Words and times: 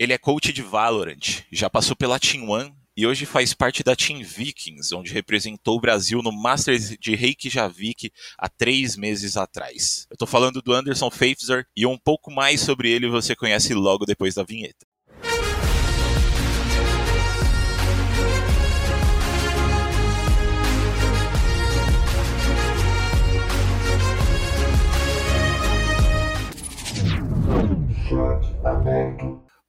Ele 0.00 0.12
é 0.12 0.18
coach 0.18 0.52
de 0.52 0.62
Valorant, 0.62 1.42
já 1.50 1.68
passou 1.68 1.96
pela 1.96 2.20
Team 2.20 2.48
One 2.48 2.72
e 2.96 3.04
hoje 3.04 3.26
faz 3.26 3.52
parte 3.52 3.82
da 3.82 3.96
Team 3.96 4.22
Vikings, 4.22 4.94
onde 4.94 5.12
representou 5.12 5.76
o 5.76 5.80
Brasil 5.80 6.22
no 6.22 6.30
Masters 6.30 6.96
de 7.00 7.16
Reykjavik 7.16 8.12
há 8.38 8.48
três 8.48 8.96
meses 8.96 9.36
atrás. 9.36 10.06
Eu 10.08 10.16
tô 10.16 10.24
falando 10.24 10.62
do 10.62 10.72
Anderson 10.72 11.10
Faithzer 11.10 11.66
e 11.76 11.84
um 11.84 11.98
pouco 11.98 12.30
mais 12.30 12.60
sobre 12.60 12.92
ele 12.92 13.08
você 13.08 13.34
conhece 13.34 13.74
logo 13.74 14.06
depois 14.06 14.36
da 14.36 14.44
vinheta. 14.44 14.86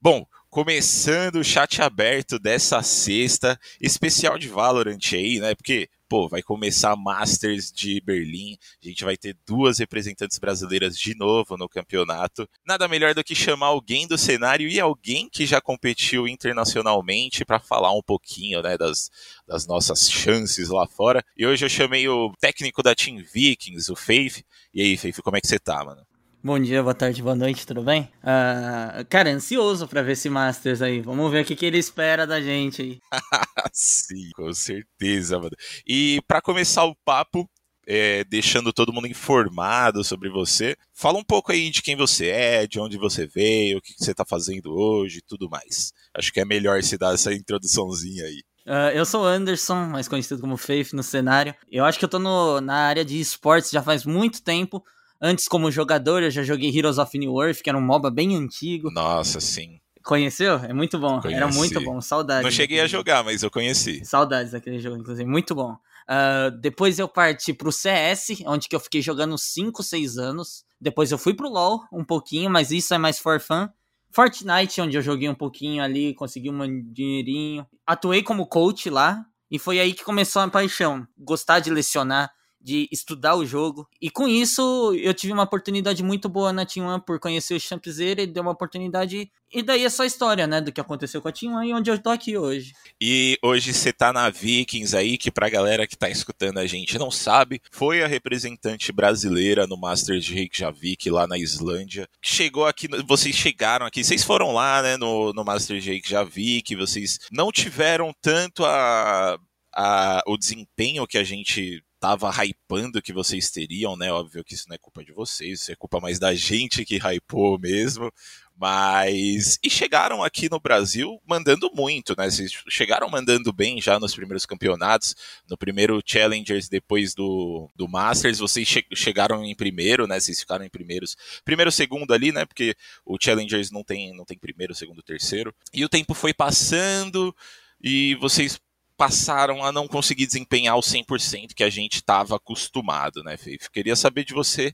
Bom, 0.02 0.26
começando 0.50 1.36
o 1.36 1.44
chat 1.44 1.82
aberto 1.82 2.40
dessa 2.40 2.82
sexta, 2.82 3.60
especial 3.82 4.38
de 4.38 4.48
Valorant 4.48 4.98
aí, 5.12 5.42
né? 5.42 5.54
Porque, 5.54 5.90
pô, 6.08 6.30
vai 6.30 6.42
começar 6.42 6.94
a 6.94 6.96
Masters 6.96 7.70
de 7.70 8.00
Berlim, 8.00 8.58
a 8.82 8.88
gente 8.88 9.04
vai 9.04 9.18
ter 9.18 9.36
duas 9.46 9.78
representantes 9.78 10.40
brasileiras 10.40 10.98
de 10.98 11.14
novo 11.18 11.58
no 11.58 11.68
campeonato. 11.68 12.48
Nada 12.66 12.88
melhor 12.88 13.14
do 13.14 13.26
que 13.26 13.36
chamar 13.36 13.68
alguém 13.68 14.08
do 14.08 14.18
cenário 14.18 14.70
e 14.70 14.80
alguém 14.80 15.28
que 15.30 15.46
já 15.46 15.60
competiu 15.60 16.30
internacionalmente 16.30 17.44
para 17.44 17.60
falar 17.60 17.92
um 17.92 18.02
pouquinho, 18.02 18.62
né, 18.62 18.78
das, 18.78 19.12
das 19.46 19.68
nossas 19.68 20.10
chances 20.10 20.70
lá 20.70 20.88
fora. 20.88 21.22
E 21.36 21.46
hoje 21.46 21.66
eu 21.66 21.70
chamei 21.70 22.08
o 22.08 22.32
técnico 22.40 22.82
da 22.82 22.96
Team 22.96 23.22
Vikings, 23.34 23.92
o 23.92 23.98
Faith. 23.98 24.46
E 24.74 24.82
aí, 24.82 24.96
Faith, 24.96 25.22
como 25.22 25.36
é 25.36 25.42
que 25.42 25.48
você 25.48 25.60
tá, 25.60 25.84
mano? 25.84 26.09
Bom 26.42 26.58
dia, 26.58 26.82
boa 26.82 26.96
tarde, 26.96 27.22
boa 27.22 27.36
noite, 27.36 27.68
tudo 27.68 27.84
bem? 27.84 28.10
Uh, 28.24 29.04
cara, 29.10 29.30
ansioso 29.30 29.86
pra 29.90 30.02
ver 30.02 30.14
esse 30.14 30.30
Masters 30.30 30.82
aí. 30.82 31.02
Vamos 31.02 31.30
ver 31.30 31.44
o 31.44 31.46
que, 31.46 31.54
que 31.54 31.66
ele 31.66 31.78
espera 31.78 32.26
da 32.26 32.40
gente 32.40 32.82
aí. 32.82 33.00
Sim, 33.74 34.30
com 34.34 34.54
certeza, 34.54 35.38
mano. 35.38 35.52
E 35.86 36.22
para 36.26 36.42
começar 36.42 36.86
o 36.86 36.96
papo, 37.04 37.46
é, 37.86 38.24
deixando 38.24 38.72
todo 38.72 38.94
mundo 38.94 39.08
informado 39.08 40.02
sobre 40.02 40.30
você, 40.30 40.78
fala 40.94 41.20
um 41.20 41.26
pouco 41.26 41.52
aí 41.52 41.70
de 41.70 41.82
quem 41.82 41.98
você 41.98 42.28
é, 42.28 42.66
de 42.66 42.80
onde 42.80 42.98
você 42.98 43.28
veio, 43.28 43.80
o 43.80 43.82
que, 43.82 43.94
que 43.94 44.06
você 44.06 44.14
tá 44.14 44.24
fazendo 44.24 44.74
hoje 44.74 45.18
e 45.18 45.24
tudo 45.28 45.50
mais. 45.50 45.92
Acho 46.14 46.32
que 46.32 46.40
é 46.40 46.46
melhor 46.46 46.82
se 46.82 46.98
dar 46.98 47.16
essa 47.16 47.34
introduçãozinha 47.34 48.24
aí. 48.24 48.42
Uh, 48.66 48.96
eu 48.96 49.06
sou 49.06 49.24
o 49.24 49.28
Anderson, 49.28 49.88
mais 49.88 50.08
conhecido 50.08 50.40
como 50.40 50.56
Faith 50.56 50.94
no 50.94 51.04
cenário. 51.04 51.54
Eu 51.70 51.84
acho 51.84 52.00
que 52.00 52.06
eu 52.06 52.10
tô 52.10 52.18
no, 52.18 52.62
na 52.62 52.76
área 52.76 53.04
de 53.04 53.20
esportes 53.20 53.72
já 53.72 53.84
faz 53.84 54.06
muito 54.06 54.42
tempo. 54.42 54.82
Antes, 55.22 55.48
como 55.48 55.70
jogador, 55.70 56.24
eu 56.24 56.32
já 56.32 56.44
joguei 56.44 56.76
Heroes 56.76 56.98
of 56.98 57.18
New 57.18 57.42
Earth, 57.42 57.62
que 57.62 57.70
era 57.70 57.78
um 57.78 57.82
MOBA 57.82 58.10
bem 58.10 58.36
antigo. 58.36 58.90
Nossa, 58.92 59.42
sim. 59.42 59.80
Conheceu? 60.04 60.56
É 60.56 60.74
muito 60.74 60.98
bom. 60.98 61.20
Conheci. 61.20 61.42
Era 61.42 61.52
muito 61.52 61.82
bom. 61.82 62.00
Saudades. 62.00 62.44
Não 62.44 62.52
cheguei 62.52 62.80
a 62.80 62.88
jogar, 62.88 63.24
mas 63.24 63.44
eu 63.44 63.52
conheci. 63.52 64.04
Saudades 64.06 64.54
daquele 64.54 64.80
jogo, 64.80 64.98
inclusive. 64.98 65.30
Muito 65.30 65.54
bom. 65.54 65.74
Uh, 65.74 66.50
depois 66.60 66.98
eu 66.98 67.08
parti 67.08 67.54
pro 67.54 67.72
CS, 67.72 68.42
onde 68.46 68.68
que 68.68 68.76
eu 68.76 68.80
fiquei 68.80 69.02
jogando 69.02 69.38
5, 69.38 69.84
6 69.84 70.18
anos. 70.18 70.64
Depois 70.80 71.12
eu 71.12 71.18
fui 71.18 71.34
pro 71.34 71.50
LoL 71.50 71.84
um 71.92 72.04
pouquinho, 72.04 72.50
mas 72.50 72.72
isso 72.72 72.94
é 72.94 72.98
mais 72.98 73.20
for 73.20 73.40
fun. 73.40 73.68
Fortnite, 74.10 74.82
onde 74.82 74.98
eu 74.98 75.02
joguei 75.02 75.30
um 75.30 75.36
pouquinho 75.36 75.84
ali, 75.84 76.16
consegui 76.16 76.50
um 76.50 76.82
dinheirinho. 76.92 77.68
Atuei 77.86 78.24
como 78.24 78.48
coach 78.48 78.90
lá, 78.90 79.24
e 79.52 79.60
foi 79.60 79.80
aí 79.80 79.94
que 79.94 80.04
começou 80.04 80.42
a 80.42 80.48
paixão. 80.48 81.08
Gostar 81.18 81.60
de 81.60 81.70
lecionar, 81.70 82.32
de 82.62 82.88
estudar 82.92 83.36
o 83.36 83.46
jogo. 83.46 83.88
E 84.02 84.10
com 84.10 84.28
isso, 84.28 84.94
eu 84.96 85.14
tive 85.14 85.34
uma 85.34 85.44
oportunidade 85.44 86.04
muito 86.04 86.28
boa 86.28 86.52
na 86.52 86.66
Team 86.66 86.88
One 86.88 87.02
por 87.06 87.20
conhecer 87.20 87.54
o 87.54 87.60
Champzeira 87.60 88.22
e 88.22 88.28
deu 88.28 88.44
uma 88.44 88.52
oportunidade. 88.52 89.32
E 89.52 89.64
daí 89.64 89.84
é 89.84 89.90
só 89.90 90.04
história, 90.04 90.46
né, 90.46 90.62
do 90.62 90.72
que 90.72 90.82
aconteceu 90.82 91.22
com 91.22 91.28
a 91.28 91.32
Team 91.32 91.56
One 91.56 91.70
e 91.70 91.74
onde 91.74 91.90
eu 91.90 91.98
tô 91.98 92.10
aqui 92.10 92.38
hoje. 92.38 92.74
E 93.02 93.38
hoje 93.42 93.74
você 93.74 93.92
tá 93.92 94.14
na 94.14 94.30
Vikings 94.30 94.96
aí, 94.96 95.18
que 95.18 95.32
pra 95.32 95.50
galera 95.50 95.88
que 95.88 95.98
tá 95.98 96.10
escutando 96.10 96.60
a 96.60 96.68
gente 96.68 96.98
não 97.00 97.10
sabe, 97.10 97.62
foi 97.72 98.04
a 98.04 98.08
representante 98.08 98.92
brasileira 98.92 99.66
no 99.66 99.78
Masters 99.78 100.26
de 100.26 100.34
Reykjavik 100.34 101.10
lá 101.10 101.26
na 101.26 101.38
Islândia. 101.38 102.08
Chegou 102.22 102.66
aqui, 102.66 102.88
vocês 103.08 103.36
chegaram 103.36 103.86
aqui, 103.86 104.04
vocês 104.04 104.24
foram 104.24 104.52
lá, 104.52 104.82
né, 104.82 104.98
no, 104.98 105.34
no 105.34 105.44
Masters 105.44 105.84
de 105.84 105.92
Reykjavik, 105.92 106.76
vocês 106.76 107.20
não 107.32 107.52
tiveram 107.52 108.14
tanto 108.22 108.66
a, 108.66 109.40
a, 109.76 110.22
o 110.28 110.38
desempenho 110.38 111.08
que 111.08 111.18
a 111.18 111.24
gente 111.24 111.84
tava 112.00 112.32
hypando 112.32 113.02
que 113.02 113.12
vocês 113.12 113.52
teriam, 113.52 113.98
né? 113.98 114.12
Óbvio 114.12 114.44
que 114.44 114.54
isso 114.54 114.68
não 114.70 114.76
é 114.76 114.78
culpa 114.78 115.04
de 115.04 115.12
vocês, 115.12 115.62
isso 115.62 115.72
é 115.72 115.76
culpa 115.76 116.00
mais 116.00 116.18
da 116.18 116.34
gente 116.34 116.86
que 116.86 116.98
hypou 116.98 117.60
mesmo. 117.60 118.12
Mas. 118.60 119.58
E 119.64 119.70
chegaram 119.70 120.22
aqui 120.22 120.50
no 120.50 120.60
Brasil 120.60 121.22
mandando 121.26 121.72
muito, 121.74 122.14
né? 122.18 122.30
Vocês 122.30 122.52
chegaram 122.68 123.10
mandando 123.10 123.54
bem 123.54 123.82
já 123.82 123.98
nos 123.98 124.14
primeiros 124.14 124.46
campeonatos. 124.46 125.16
No 125.50 125.58
primeiro 125.58 126.02
Challengers, 126.06 126.68
depois 126.68 127.14
do, 127.14 127.70
do 127.74 127.88
Masters, 127.88 128.40
vocês 128.40 128.68
che 128.68 128.86
chegaram 128.94 129.46
em 129.46 129.56
primeiro, 129.56 130.08
né? 130.08 130.20
Vocês 130.20 130.42
ficaram 130.42 130.66
em 130.66 130.70
primeiros. 130.70 131.16
Primeiro, 131.46 131.72
segundo 131.72 132.14
ali, 132.14 132.34
né? 132.34 132.46
Porque 132.46 132.76
o 133.06 133.18
Challengers 133.18 133.72
não 133.72 133.84
tem, 133.84 134.14
não 134.14 134.26
tem 134.26 134.38
primeiro, 134.38 134.76
segundo, 134.76 135.02
terceiro. 135.02 135.56
E 135.74 135.86
o 135.86 135.90
tempo 135.90 136.14
foi 136.14 136.34
passando 136.34 137.34
e 137.82 138.16
vocês 138.16 138.60
passaram 139.00 139.64
a 139.64 139.72
não 139.72 139.88
conseguir 139.88 140.26
desempenhar 140.26 140.76
o 140.76 140.82
100% 140.82 141.54
que 141.56 141.64
a 141.64 141.70
gente 141.70 141.96
estava 141.96 142.36
acostumado, 142.36 143.24
né, 143.24 143.38
Feif? 143.38 143.72
Queria 143.72 143.96
saber 143.96 144.26
de 144.26 144.34
você 144.34 144.68
o 144.68 144.74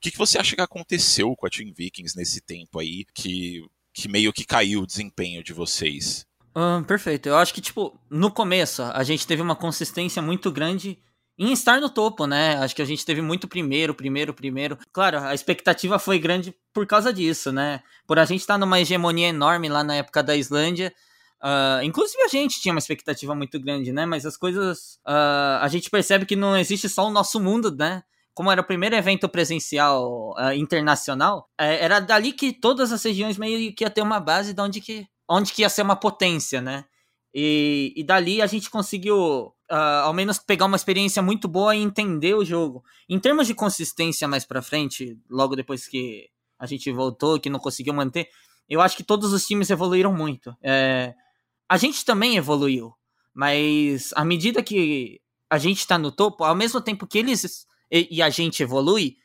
que, 0.00 0.12
que 0.12 0.18
você 0.18 0.38
acha 0.38 0.54
que 0.54 0.62
aconteceu 0.62 1.34
com 1.34 1.44
a 1.44 1.50
Team 1.50 1.72
Vikings 1.76 2.16
nesse 2.16 2.40
tempo 2.40 2.78
aí, 2.78 3.04
que, 3.12 3.64
que 3.92 4.06
meio 4.06 4.32
que 4.32 4.44
caiu 4.44 4.82
o 4.82 4.86
desempenho 4.86 5.42
de 5.42 5.52
vocês? 5.52 6.24
Um, 6.54 6.84
perfeito. 6.84 7.28
Eu 7.28 7.36
acho 7.36 7.52
que, 7.52 7.60
tipo, 7.60 7.98
no 8.08 8.30
começo 8.30 8.82
a 8.82 9.02
gente 9.02 9.26
teve 9.26 9.42
uma 9.42 9.56
consistência 9.56 10.22
muito 10.22 10.52
grande 10.52 10.98
em 11.36 11.52
estar 11.52 11.80
no 11.80 11.90
topo, 11.90 12.26
né? 12.26 12.56
Acho 12.58 12.76
que 12.76 12.82
a 12.82 12.84
gente 12.84 13.04
teve 13.04 13.20
muito 13.20 13.48
primeiro, 13.48 13.92
primeiro, 13.92 14.32
primeiro. 14.32 14.78
Claro, 14.92 15.18
a 15.18 15.34
expectativa 15.34 15.98
foi 15.98 16.18
grande 16.18 16.54
por 16.72 16.86
causa 16.86 17.12
disso, 17.12 17.50
né? 17.50 17.82
Por 18.06 18.20
a 18.20 18.24
gente 18.24 18.42
estar 18.42 18.56
numa 18.56 18.80
hegemonia 18.80 19.28
enorme 19.28 19.68
lá 19.68 19.82
na 19.82 19.96
época 19.96 20.22
da 20.22 20.36
Islândia, 20.36 20.94
Uh, 21.42 21.82
inclusive 21.82 22.22
a 22.22 22.28
gente 22.28 22.60
tinha 22.60 22.72
uma 22.72 22.78
expectativa 22.78 23.34
muito 23.34 23.60
grande, 23.60 23.92
né? 23.92 24.06
Mas 24.06 24.24
as 24.24 24.36
coisas. 24.36 24.98
Uh, 25.06 25.60
a 25.60 25.68
gente 25.68 25.90
percebe 25.90 26.24
que 26.26 26.36
não 26.36 26.56
existe 26.56 26.88
só 26.88 27.06
o 27.06 27.10
nosso 27.10 27.38
mundo, 27.40 27.74
né? 27.74 28.02
Como 28.32 28.50
era 28.50 28.60
o 28.60 28.64
primeiro 28.64 28.96
evento 28.96 29.28
presencial 29.28 30.34
uh, 30.38 30.52
internacional, 30.52 31.48
é, 31.58 31.84
era 31.84 32.00
dali 32.00 32.32
que 32.32 32.52
todas 32.52 32.90
as 32.92 33.02
regiões 33.04 33.38
meio 33.38 33.72
que 33.74 33.84
ia 33.84 33.90
ter 33.90 34.02
uma 34.02 34.18
base 34.18 34.52
de 34.52 34.60
onde 34.60 34.80
que, 34.80 35.06
onde 35.28 35.52
que 35.52 35.62
ia 35.62 35.68
ser 35.68 35.82
uma 35.82 35.94
potência, 35.94 36.60
né? 36.60 36.84
E, 37.32 37.92
e 37.96 38.02
dali 38.02 38.40
a 38.40 38.46
gente 38.46 38.70
conseguiu, 38.70 39.52
ao 39.68 40.12
menos, 40.12 40.38
pegar 40.38 40.66
uma 40.66 40.76
experiência 40.76 41.20
muito 41.20 41.48
boa 41.48 41.74
e 41.74 41.82
entender 41.82 42.34
o 42.34 42.44
jogo. 42.44 42.84
Em 43.08 43.18
termos 43.18 43.46
de 43.48 43.54
consistência 43.54 44.28
mais 44.28 44.44
pra 44.44 44.62
frente, 44.62 45.18
logo 45.28 45.56
depois 45.56 45.86
que 45.88 46.28
a 46.58 46.66
gente 46.66 46.90
voltou, 46.92 47.40
que 47.40 47.50
não 47.50 47.58
conseguiu 47.58 47.92
manter, 47.92 48.28
eu 48.68 48.80
acho 48.80 48.96
que 48.96 49.02
todos 49.02 49.32
os 49.32 49.44
times 49.46 49.70
evoluíram 49.70 50.12
muito. 50.12 50.56
É, 50.62 51.14
a 51.68 51.76
gente 51.76 52.04
também 52.04 52.36
evoluiu, 52.36 52.92
mas 53.32 54.12
à 54.14 54.24
medida 54.24 54.62
que 54.62 55.20
a 55.50 55.58
gente 55.58 55.78
está 55.78 55.98
no 55.98 56.10
topo, 56.10 56.44
ao 56.44 56.54
mesmo 56.54 56.80
tempo 56.80 57.06
que 57.06 57.18
eles 57.18 57.66
e, 57.90 58.16
e, 58.16 58.22
a 58.22 58.30
gente 58.30 58.62
evolui, 58.62 59.16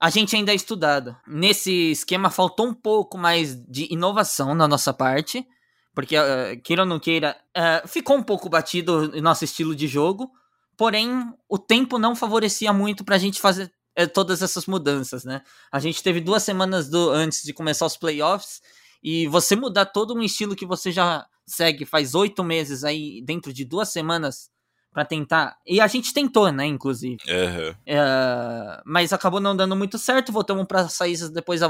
a 0.00 0.10
gente 0.10 0.36
ainda 0.36 0.52
é 0.52 0.54
estudado. 0.54 1.16
Nesse 1.26 1.90
esquema 1.90 2.30
faltou 2.30 2.66
um 2.66 2.74
pouco 2.74 3.16
mais 3.16 3.56
de 3.66 3.92
inovação 3.92 4.54
na 4.54 4.68
nossa 4.68 4.92
parte, 4.92 5.46
porque 5.94 6.16
uh, 6.16 6.60
queira 6.62 6.82
ou 6.82 6.88
não 6.88 7.00
queira, 7.00 7.36
uh, 7.56 7.88
ficou 7.88 8.16
um 8.16 8.22
pouco 8.22 8.48
batido 8.48 9.10
o 9.16 9.20
nosso 9.20 9.44
estilo 9.44 9.74
de 9.74 9.88
jogo, 9.88 10.30
porém 10.76 11.32
o 11.48 11.58
tempo 11.58 11.98
não 11.98 12.14
favorecia 12.14 12.72
muito 12.72 13.04
para 13.04 13.16
a 13.16 13.18
gente 13.18 13.40
fazer 13.40 13.72
uh, 13.98 14.06
todas 14.12 14.42
essas 14.42 14.66
mudanças, 14.66 15.24
né? 15.24 15.42
A 15.72 15.80
gente 15.80 16.02
teve 16.02 16.20
duas 16.20 16.42
semanas 16.42 16.88
do, 16.88 17.10
antes 17.10 17.42
de 17.42 17.52
começar 17.52 17.86
os 17.86 17.96
playoffs 17.96 18.60
e 19.02 19.26
você 19.26 19.56
mudar 19.56 19.86
todo 19.86 20.14
um 20.14 20.22
estilo 20.22 20.54
que 20.54 20.66
você 20.66 20.92
já 20.92 21.26
segue 21.48 21.84
faz 21.84 22.14
oito 22.14 22.44
meses 22.44 22.84
aí, 22.84 23.22
dentro 23.24 23.52
de 23.52 23.64
duas 23.64 23.88
semanas, 23.88 24.50
para 24.92 25.04
tentar. 25.04 25.56
E 25.66 25.80
a 25.80 25.86
gente 25.86 26.12
tentou, 26.12 26.50
né, 26.50 26.66
inclusive. 26.66 27.18
Uhum. 27.28 27.74
É, 27.86 28.82
mas 28.84 29.12
acabou 29.12 29.40
não 29.40 29.56
dando 29.56 29.76
muito 29.76 29.98
certo. 29.98 30.32
Voltamos 30.32 30.66
pra 30.66 30.88
saídas 30.88 31.30
depois 31.30 31.60
da, 31.60 31.68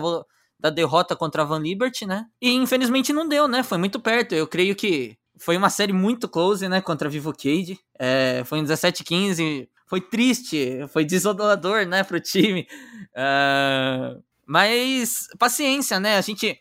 da 0.58 0.70
derrota 0.70 1.14
contra 1.16 1.42
a 1.42 1.44
Van 1.44 1.60
Liberty, 1.60 2.06
né? 2.06 2.26
E 2.40 2.52
infelizmente 2.52 3.12
não 3.12 3.28
deu, 3.28 3.46
né? 3.48 3.62
Foi 3.62 3.78
muito 3.78 4.00
perto. 4.00 4.34
Eu 4.34 4.46
creio 4.46 4.74
que 4.74 5.16
foi 5.38 5.56
uma 5.56 5.70
série 5.70 5.92
muito 5.92 6.28
close, 6.28 6.68
né? 6.68 6.80
Contra 6.80 7.08
a 7.08 7.10
Vivo 7.10 7.32
Cage. 7.32 7.78
É, 7.98 8.42
foi 8.44 8.60
um 8.60 8.64
17-15. 8.64 9.68
Foi 9.86 10.02
triste, 10.02 10.86
foi 10.88 11.04
desolador, 11.04 11.86
né, 11.86 12.04
pro 12.04 12.20
time. 12.20 12.68
Uh, 13.14 14.22
mas 14.46 15.28
paciência, 15.38 15.98
né? 15.98 16.18
A 16.18 16.20
gente, 16.20 16.60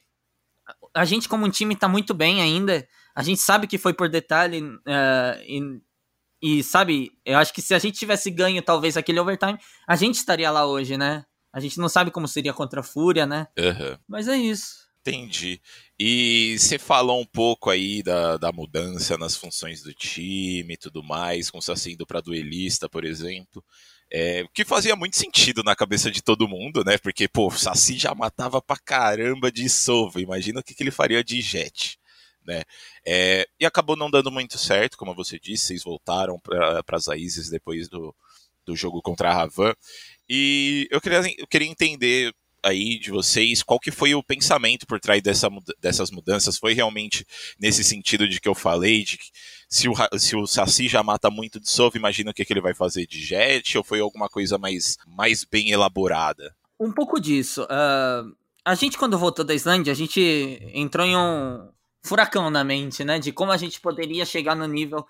a 0.93 1.03
gente 1.03 1.27
como 1.27 1.45
um 1.45 1.49
time 1.49 1.75
tá 1.75 1.89
muito 1.89 2.13
bem 2.13 2.41
ainda. 2.41 2.87
A 3.17 3.23
gente 3.23 3.41
sabe 3.41 3.65
que 3.65 3.79
foi 3.79 3.95
por 3.95 4.07
detalhe 4.07 4.61
uh, 4.61 5.41
e, 5.41 5.81
e, 6.39 6.63
sabe, 6.63 7.11
eu 7.25 7.39
acho 7.39 7.51
que 7.51 7.63
se 7.63 7.73
a 7.73 7.79
gente 7.79 7.97
tivesse 7.97 8.29
ganho 8.29 8.61
talvez 8.61 8.95
aquele 8.95 9.19
overtime, 9.19 9.57
a 9.87 9.95
gente 9.95 10.17
estaria 10.17 10.51
lá 10.51 10.67
hoje, 10.67 10.97
né? 10.97 11.25
A 11.51 11.59
gente 11.59 11.79
não 11.79 11.89
sabe 11.89 12.11
como 12.11 12.27
seria 12.27 12.53
contra 12.53 12.81
a 12.81 12.83
Fúria, 12.83 13.25
né? 13.25 13.47
Uhum. 13.57 13.97
Mas 14.07 14.27
é 14.27 14.37
isso. 14.37 14.87
Entendi. 15.01 15.59
E 15.99 16.59
você 16.59 16.77
falou 16.77 17.19
um 17.19 17.25
pouco 17.25 17.71
aí 17.71 18.03
da, 18.03 18.37
da 18.37 18.51
mudança 18.51 19.17
nas 19.17 19.35
funções 19.35 19.81
do 19.81 19.95
time 19.95 20.75
e 20.75 20.77
tudo 20.77 21.01
mais, 21.01 21.49
com 21.49 21.57
o 21.57 21.61
Saci 21.61 21.93
indo 21.93 22.05
para 22.05 22.21
duelista, 22.21 22.87
por 22.87 23.03
exemplo. 23.03 23.65
É, 24.11 24.43
o 24.43 24.49
que 24.49 24.63
fazia 24.63 24.95
muito 24.95 25.17
sentido 25.17 25.63
na 25.63 25.75
cabeça 25.75 26.11
de 26.11 26.21
todo 26.21 26.47
mundo, 26.47 26.83
né? 26.85 26.99
Porque, 26.99 27.27
pô, 27.27 27.47
o 27.47 27.57
Saci 27.57 27.97
já 27.97 28.13
matava 28.13 28.61
pra 28.61 28.77
caramba 28.77 29.51
de 29.51 29.67
Sova. 29.67 30.21
Imagina 30.21 30.59
o 30.59 30.63
que, 30.63 30.75
que 30.75 30.83
ele 30.83 30.91
faria 30.91 31.23
de 31.23 31.41
Jet. 31.41 31.97
Né? 32.47 32.63
É, 33.05 33.45
e 33.59 33.65
acabou 33.65 33.97
não 33.97 34.09
dando 34.09 34.31
muito 34.31 34.57
certo, 34.57 34.97
como 34.97 35.13
você 35.13 35.37
disse, 35.37 35.67
vocês 35.67 35.83
voltaram 35.83 36.39
para 36.39 36.81
as 36.93 37.07
raízes 37.07 37.49
depois 37.49 37.89
do, 37.89 38.15
do 38.65 38.75
jogo 38.75 39.01
contra 39.01 39.29
a 39.29 39.33
Ravan. 39.33 39.73
E 40.29 40.87
eu 40.89 41.01
queria, 41.01 41.21
eu 41.37 41.45
queria 41.45 41.67
entender 41.67 42.33
aí 42.63 42.97
de 42.97 43.11
vocês, 43.11 43.61
qual 43.61 43.79
que 43.79 43.91
foi 43.91 44.15
o 44.15 44.23
pensamento 44.23 44.87
por 44.87 44.99
trás 44.99 45.21
dessa, 45.21 45.49
dessas 45.79 46.09
mudanças? 46.09 46.57
Foi 46.57 46.73
realmente 46.73 47.25
nesse 47.59 47.83
sentido 47.83 48.27
de 48.27 48.39
que 48.39 48.47
eu 48.47 48.55
falei, 48.55 49.03
de 49.03 49.17
que 49.17 49.25
se 49.69 49.89
o, 49.89 49.93
se 50.17 50.35
o 50.35 50.47
Saci 50.47 50.87
já 50.87 51.03
mata 51.03 51.29
muito 51.29 51.59
de 51.59 51.69
Sova, 51.69 51.97
imagina 51.97 52.31
o 52.31 52.33
que, 52.33 52.45
que 52.45 52.53
ele 52.53 52.61
vai 52.61 52.73
fazer 52.73 53.05
de 53.05 53.23
Jet, 53.23 53.77
ou 53.77 53.83
foi 53.83 53.99
alguma 53.99 54.29
coisa 54.29 54.57
mais, 54.57 54.97
mais 55.05 55.43
bem 55.43 55.71
elaborada? 55.71 56.55
Um 56.79 56.91
pouco 56.91 57.19
disso. 57.19 57.63
Uh, 57.63 58.33
a 58.63 58.75
gente, 58.75 58.97
quando 58.97 59.17
voltou 59.17 59.43
da 59.43 59.53
Islândia, 59.53 59.91
a 59.91 59.95
gente 59.95 60.59
entrou 60.73 61.05
em 61.05 61.15
um 61.15 61.69
furacão 62.07 62.49
na 62.49 62.63
mente, 62.63 63.03
né? 63.03 63.19
De 63.19 63.31
como 63.31 63.51
a 63.51 63.57
gente 63.57 63.79
poderia 63.79 64.25
chegar 64.25 64.55
no 64.55 64.65
nível 64.65 65.05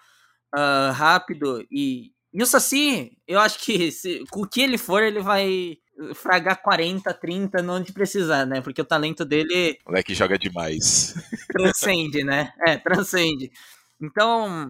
uh, 0.55 0.91
rápido 0.91 1.65
e... 1.71 2.11
E 2.33 2.44
o 2.44 2.45
Saci, 2.45 3.17
eu 3.25 3.39
acho 3.39 3.59
que 3.59 3.89
se, 3.91 4.23
com 4.29 4.41
o 4.41 4.47
que 4.47 4.61
ele 4.61 4.77
for, 4.77 5.01
ele 5.01 5.21
vai 5.21 5.77
fragar 6.13 6.61
40, 6.61 7.11
30 7.13 7.61
onde 7.71 7.94
precisar, 7.94 8.45
né? 8.45 8.61
Porque 8.61 8.81
o 8.81 8.85
talento 8.85 9.25
dele. 9.25 9.79
O 9.85 9.89
moleque 9.89 10.13
joga 10.13 10.38
demais. 10.38 11.15
Transcende, 11.51 12.23
né? 12.23 12.53
É, 12.67 12.77
transcende. 12.77 13.51
Então, 14.00 14.67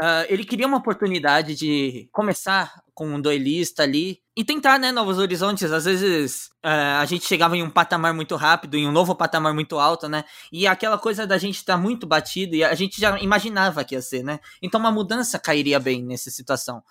uh, 0.00 0.24
ele 0.28 0.44
queria 0.44 0.66
uma 0.66 0.76
oportunidade 0.76 1.54
de 1.54 2.08
começar 2.12 2.83
com 2.94 3.06
um 3.08 3.20
duelista 3.20 3.82
ali 3.82 4.20
e 4.36 4.44
tentar, 4.44 4.78
né, 4.78 4.92
novos 4.92 5.18
horizontes. 5.18 5.70
Às 5.70 5.84
vezes 5.84 6.46
uh, 6.64 7.00
a 7.00 7.04
gente 7.04 7.26
chegava 7.26 7.56
em 7.56 7.62
um 7.62 7.70
patamar 7.70 8.14
muito 8.14 8.36
rápido, 8.36 8.76
em 8.76 8.86
um 8.86 8.92
novo 8.92 9.14
patamar 9.14 9.52
muito 9.52 9.78
alto, 9.78 10.08
né? 10.08 10.24
E 10.52 10.66
aquela 10.66 10.96
coisa 10.96 11.26
da 11.26 11.36
gente 11.36 11.56
estar 11.56 11.74
tá 11.74 11.78
muito 11.78 12.06
batido 12.06 12.54
e 12.54 12.62
a 12.62 12.74
gente 12.74 13.00
já 13.00 13.18
imaginava 13.18 13.84
que 13.84 13.94
ia 13.94 14.02
ser, 14.02 14.22
né? 14.22 14.38
Então 14.62 14.78
uma 14.78 14.92
mudança 14.92 15.38
cairia 15.38 15.80
bem 15.80 16.04
nessa 16.04 16.30
situação. 16.30 16.82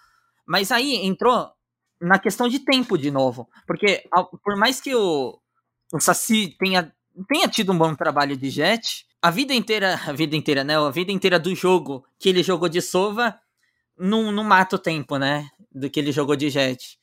Mas 0.45 0.71
aí 0.71 0.95
entrou 1.05 1.49
na 2.01 2.19
questão 2.19 2.49
de 2.49 2.59
tempo 2.59 2.97
de 2.97 3.09
novo. 3.09 3.49
Porque 3.65 4.03
por 4.43 4.57
mais 4.57 4.81
que 4.81 4.93
o, 4.93 5.39
o 5.93 5.99
Saci 5.99 6.55
tenha, 6.59 6.93
tenha 7.29 7.47
tido 7.47 7.71
um 7.71 7.77
bom 7.77 7.95
trabalho 7.95 8.35
de 8.35 8.49
Jet, 8.49 9.05
a 9.21 9.31
vida 9.31 9.53
inteira, 9.53 9.99
a 10.05 10.11
vida 10.11 10.35
inteira, 10.35 10.65
né? 10.65 10.77
A 10.77 10.89
vida 10.89 11.11
inteira 11.11 11.39
do 11.39 11.55
jogo 11.55 12.05
que 12.19 12.27
ele 12.27 12.43
jogou 12.43 12.67
de 12.67 12.81
Sova 12.81 13.39
não, 13.97 14.31
não 14.31 14.43
mata 14.43 14.75
o 14.75 14.79
tempo, 14.79 15.17
né? 15.17 15.49
Do 15.71 15.89
que 15.89 15.99
ele 15.99 16.11
jogou 16.11 16.35
de 16.35 16.49
Jet. 16.49 16.97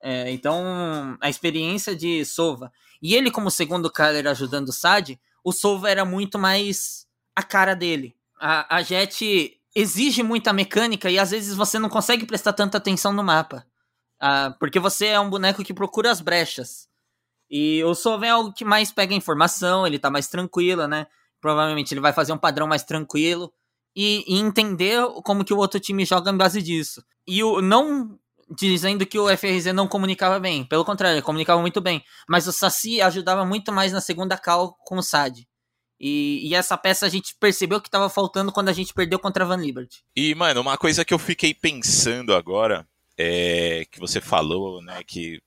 É, 0.00 0.30
então, 0.30 1.16
a 1.20 1.28
experiência 1.28 1.94
de 1.94 2.24
Sova. 2.24 2.72
E 3.02 3.14
ele, 3.14 3.30
como 3.30 3.50
segundo 3.50 3.90
cara, 3.90 4.30
ajudando 4.30 4.68
o 4.68 4.72
Sad, 4.72 5.18
o 5.44 5.52
Sova 5.52 5.90
era 5.90 6.04
muito 6.04 6.38
mais 6.38 7.06
a 7.34 7.42
cara 7.42 7.74
dele. 7.74 8.16
A, 8.40 8.76
a 8.76 8.82
Jet 8.82 9.58
exige 9.74 10.22
muita 10.22 10.52
mecânica 10.52 11.10
e 11.10 11.18
às 11.18 11.30
vezes 11.30 11.54
você 11.54 11.78
não 11.78 11.88
consegue 11.88 12.26
prestar 12.26 12.52
tanta 12.52 12.78
atenção 12.78 13.12
no 13.12 13.22
mapa. 13.22 13.66
Ah, 14.20 14.54
porque 14.58 14.80
você 14.80 15.06
é 15.06 15.20
um 15.20 15.30
boneco 15.30 15.62
que 15.62 15.74
procura 15.74 16.10
as 16.10 16.20
brechas. 16.20 16.88
E 17.50 17.82
o 17.84 17.94
Solven 17.94 18.28
é 18.28 18.32
algo 18.32 18.52
que 18.52 18.64
mais 18.64 18.92
pega 18.92 19.14
informação, 19.14 19.86
ele 19.86 19.98
tá 19.98 20.10
mais 20.10 20.28
tranquilo, 20.28 20.86
né? 20.86 21.06
Provavelmente 21.40 21.94
ele 21.94 22.00
vai 22.00 22.12
fazer 22.12 22.32
um 22.32 22.38
padrão 22.38 22.66
mais 22.66 22.82
tranquilo 22.82 23.52
e, 24.00 24.24
e, 24.28 24.38
entender 24.38 25.04
como 25.24 25.44
que 25.44 25.52
o 25.52 25.56
outro 25.56 25.80
time 25.80 26.04
joga 26.04 26.30
em 26.30 26.36
base 26.36 26.62
disso. 26.62 27.04
E 27.26 27.42
o 27.42 27.60
não 27.60 28.16
dizendo 28.48 29.04
que 29.04 29.18
o 29.18 29.28
FRZ 29.36 29.74
não 29.74 29.88
comunicava 29.88 30.38
bem, 30.38 30.64
pelo 30.64 30.84
contrário, 30.84 31.20
comunicava 31.20 31.60
muito 31.60 31.80
bem. 31.80 32.04
Mas 32.28 32.46
o 32.46 32.52
Saci 32.52 33.00
ajudava 33.00 33.44
muito 33.44 33.72
mais 33.72 33.92
na 33.92 34.00
segunda 34.00 34.38
cal 34.38 34.78
com 34.84 34.98
o 34.98 35.02
Sad. 35.02 35.44
E, 35.98 36.48
e, 36.48 36.54
essa 36.54 36.78
peça 36.78 37.06
a 37.06 37.08
gente 37.08 37.34
percebeu 37.40 37.80
que 37.80 37.88
estava 37.88 38.08
faltando 38.08 38.52
quando 38.52 38.68
a 38.68 38.72
gente 38.72 38.94
perdeu 38.94 39.18
contra 39.18 39.42
a 39.42 39.48
Van 39.48 39.56
Liberty. 39.56 40.04
E, 40.14 40.32
mano, 40.32 40.60
uma 40.60 40.78
coisa 40.78 41.04
que 41.04 41.12
eu 41.12 41.18
fiquei 41.18 41.52
pensando 41.52 42.32
agora 42.36 42.86
é, 43.18 43.84
que 43.90 43.98
você 43.98 44.20
falou, 44.20 44.80
né, 44.80 45.02
que 45.04 45.42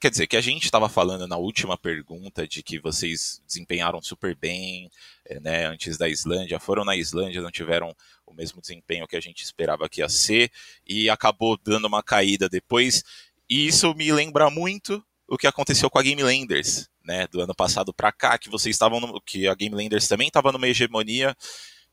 quer 0.00 0.10
dizer, 0.10 0.26
que 0.26 0.36
a 0.36 0.40
gente 0.40 0.64
estava 0.64 0.88
falando 0.88 1.26
na 1.26 1.36
última 1.36 1.76
pergunta 1.76 2.46
de 2.46 2.62
que 2.62 2.78
vocês 2.78 3.42
desempenharam 3.46 4.00
super 4.00 4.34
bem, 4.36 4.90
é, 5.24 5.40
né, 5.40 5.66
antes 5.66 5.98
da 5.98 6.08
Islândia, 6.08 6.60
foram 6.60 6.84
na 6.84 6.96
Islândia, 6.96 7.42
não 7.42 7.50
tiveram 7.50 7.94
o 8.24 8.32
mesmo 8.32 8.60
desempenho 8.60 9.08
que 9.08 9.16
a 9.16 9.20
gente 9.20 9.42
esperava 9.42 9.88
que 9.88 10.00
ia 10.00 10.08
ser, 10.08 10.50
e 10.86 11.10
acabou 11.10 11.58
dando 11.62 11.86
uma 11.86 12.02
caída 12.02 12.48
depois, 12.48 13.02
e 13.50 13.66
isso 13.66 13.92
me 13.94 14.12
lembra 14.12 14.50
muito 14.50 15.04
o 15.26 15.36
que 15.36 15.46
aconteceu 15.46 15.90
com 15.90 15.98
a 15.98 16.02
Game 16.02 16.22
Landers, 16.22 16.88
né, 17.04 17.26
do 17.26 17.40
ano 17.40 17.54
passado 17.54 17.92
para 17.92 18.12
cá, 18.12 18.38
que 18.38 18.48
vocês 18.48 18.74
estavam, 18.74 19.00
no, 19.00 19.20
que 19.20 19.48
a 19.48 19.54
Game 19.54 19.74
Landers 19.74 20.06
também 20.06 20.28
estava 20.28 20.52
numa 20.52 20.68
hegemonia, 20.68 21.36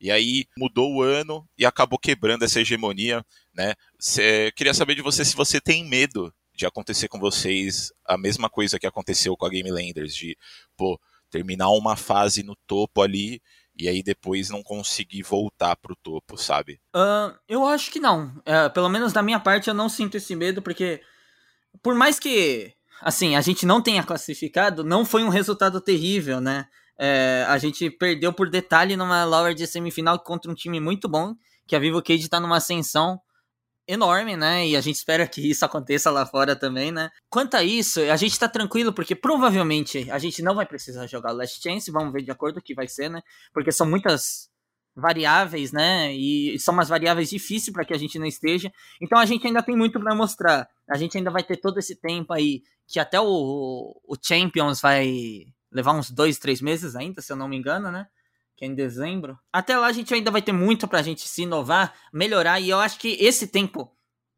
e 0.00 0.10
aí 0.10 0.44
mudou 0.56 0.94
o 0.94 1.02
ano 1.02 1.48
e 1.56 1.64
acabou 1.64 1.98
quebrando 1.98 2.44
essa 2.44 2.60
hegemonia, 2.60 3.24
né? 3.54 3.74
Cê, 3.98 4.52
queria 4.54 4.74
saber 4.74 4.94
de 4.94 5.00
você 5.00 5.24
se 5.24 5.34
você 5.34 5.58
tem 5.58 5.86
medo 5.86 6.30
de 6.56 6.66
acontecer 6.66 7.08
com 7.08 7.20
vocês 7.20 7.92
a 8.04 8.16
mesma 8.16 8.48
coisa 8.48 8.78
que 8.78 8.86
aconteceu 8.86 9.36
com 9.36 9.46
a 9.46 9.50
Game 9.50 9.70
Landers, 9.70 10.14
de 10.14 10.36
pô, 10.76 10.98
terminar 11.30 11.68
uma 11.70 11.96
fase 11.96 12.42
no 12.42 12.56
topo 12.66 13.02
ali 13.02 13.42
e 13.78 13.88
aí 13.88 14.02
depois 14.02 14.48
não 14.48 14.62
conseguir 14.62 15.22
voltar 15.22 15.76
pro 15.76 15.94
topo, 15.94 16.36
sabe? 16.38 16.80
Uh, 16.94 17.36
eu 17.46 17.66
acho 17.66 17.90
que 17.90 18.00
não. 18.00 18.28
Uh, 18.38 18.72
pelo 18.72 18.88
menos 18.88 19.12
da 19.12 19.22
minha 19.22 19.38
parte 19.38 19.68
eu 19.68 19.74
não 19.74 19.88
sinto 19.88 20.16
esse 20.16 20.34
medo, 20.34 20.62
porque 20.62 21.02
por 21.82 21.94
mais 21.94 22.18
que 22.18 22.72
assim, 23.00 23.36
a 23.36 23.40
gente 23.40 23.66
não 23.66 23.82
tenha 23.82 24.02
classificado, 24.02 24.82
não 24.82 25.04
foi 25.04 25.22
um 25.22 25.28
resultado 25.28 25.80
terrível, 25.80 26.40
né? 26.40 26.66
É, 26.98 27.44
a 27.46 27.58
gente 27.58 27.90
perdeu 27.90 28.32
por 28.32 28.48
detalhe 28.48 28.96
numa 28.96 29.24
lower 29.24 29.54
de 29.54 29.66
semifinal 29.66 30.18
contra 30.18 30.50
um 30.50 30.54
time 30.54 30.80
muito 30.80 31.08
bom, 31.08 31.34
que 31.66 31.76
a 31.76 31.78
Vivo 31.78 32.02
Cage 32.02 32.28
tá 32.28 32.40
numa 32.40 32.56
ascensão 32.56 33.20
enorme, 33.88 34.36
né? 34.36 34.66
E 34.66 34.76
a 34.76 34.80
gente 34.80 34.96
espera 34.96 35.26
que 35.26 35.50
isso 35.50 35.64
aconteça 35.64 36.10
lá 36.10 36.26
fora 36.26 36.56
também, 36.56 36.90
né? 36.90 37.10
Quanto 37.30 37.56
a 37.56 37.62
isso, 37.62 38.00
a 38.00 38.16
gente 38.16 38.38
tá 38.38 38.48
tranquilo 38.48 38.92
porque 38.92 39.14
provavelmente 39.14 40.10
a 40.10 40.18
gente 40.18 40.42
não 40.42 40.54
vai 40.54 40.66
precisar 40.66 41.06
jogar 41.06 41.32
Last 41.32 41.60
Chance, 41.62 41.90
vamos 41.90 42.12
ver 42.12 42.22
de 42.22 42.30
acordo 42.30 42.58
o 42.58 42.62
que 42.62 42.74
vai 42.74 42.88
ser, 42.88 43.08
né? 43.08 43.22
Porque 43.52 43.70
são 43.70 43.88
muitas 43.88 44.48
variáveis, 44.96 45.72
né? 45.72 46.12
E 46.14 46.58
são 46.58 46.72
umas 46.74 46.88
variáveis 46.88 47.30
difíceis 47.30 47.72
para 47.72 47.84
que 47.84 47.92
a 47.92 47.98
gente 47.98 48.18
não 48.18 48.26
esteja. 48.26 48.72
Então 49.00 49.18
a 49.18 49.26
gente 49.26 49.46
ainda 49.46 49.62
tem 49.62 49.76
muito 49.76 50.00
para 50.00 50.14
mostrar. 50.14 50.68
A 50.90 50.96
gente 50.96 51.16
ainda 51.18 51.30
vai 51.30 51.42
ter 51.42 51.58
todo 51.58 51.78
esse 51.78 51.94
tempo 51.96 52.32
aí 52.32 52.62
que 52.88 52.98
até 52.98 53.20
o, 53.20 53.94
o 54.04 54.16
Champions 54.20 54.80
vai 54.80 55.44
levar 55.70 55.92
uns 55.92 56.10
dois, 56.10 56.38
três 56.38 56.62
meses 56.62 56.96
ainda, 56.96 57.20
se 57.20 57.30
eu 57.30 57.36
não 57.36 57.48
me 57.48 57.56
engano, 57.56 57.90
né? 57.90 58.06
Que 58.56 58.64
é 58.64 58.68
em 58.68 58.74
dezembro. 58.74 59.38
Até 59.52 59.76
lá 59.76 59.86
a 59.86 59.92
gente 59.92 60.12
ainda 60.14 60.30
vai 60.30 60.40
ter 60.40 60.52
muito 60.52 60.88
pra 60.88 61.02
gente 61.02 61.28
se 61.28 61.42
inovar, 61.42 61.94
melhorar, 62.12 62.58
e 62.60 62.70
eu 62.70 62.78
acho 62.78 62.98
que 62.98 63.16
esse 63.20 63.46
tempo 63.46 63.92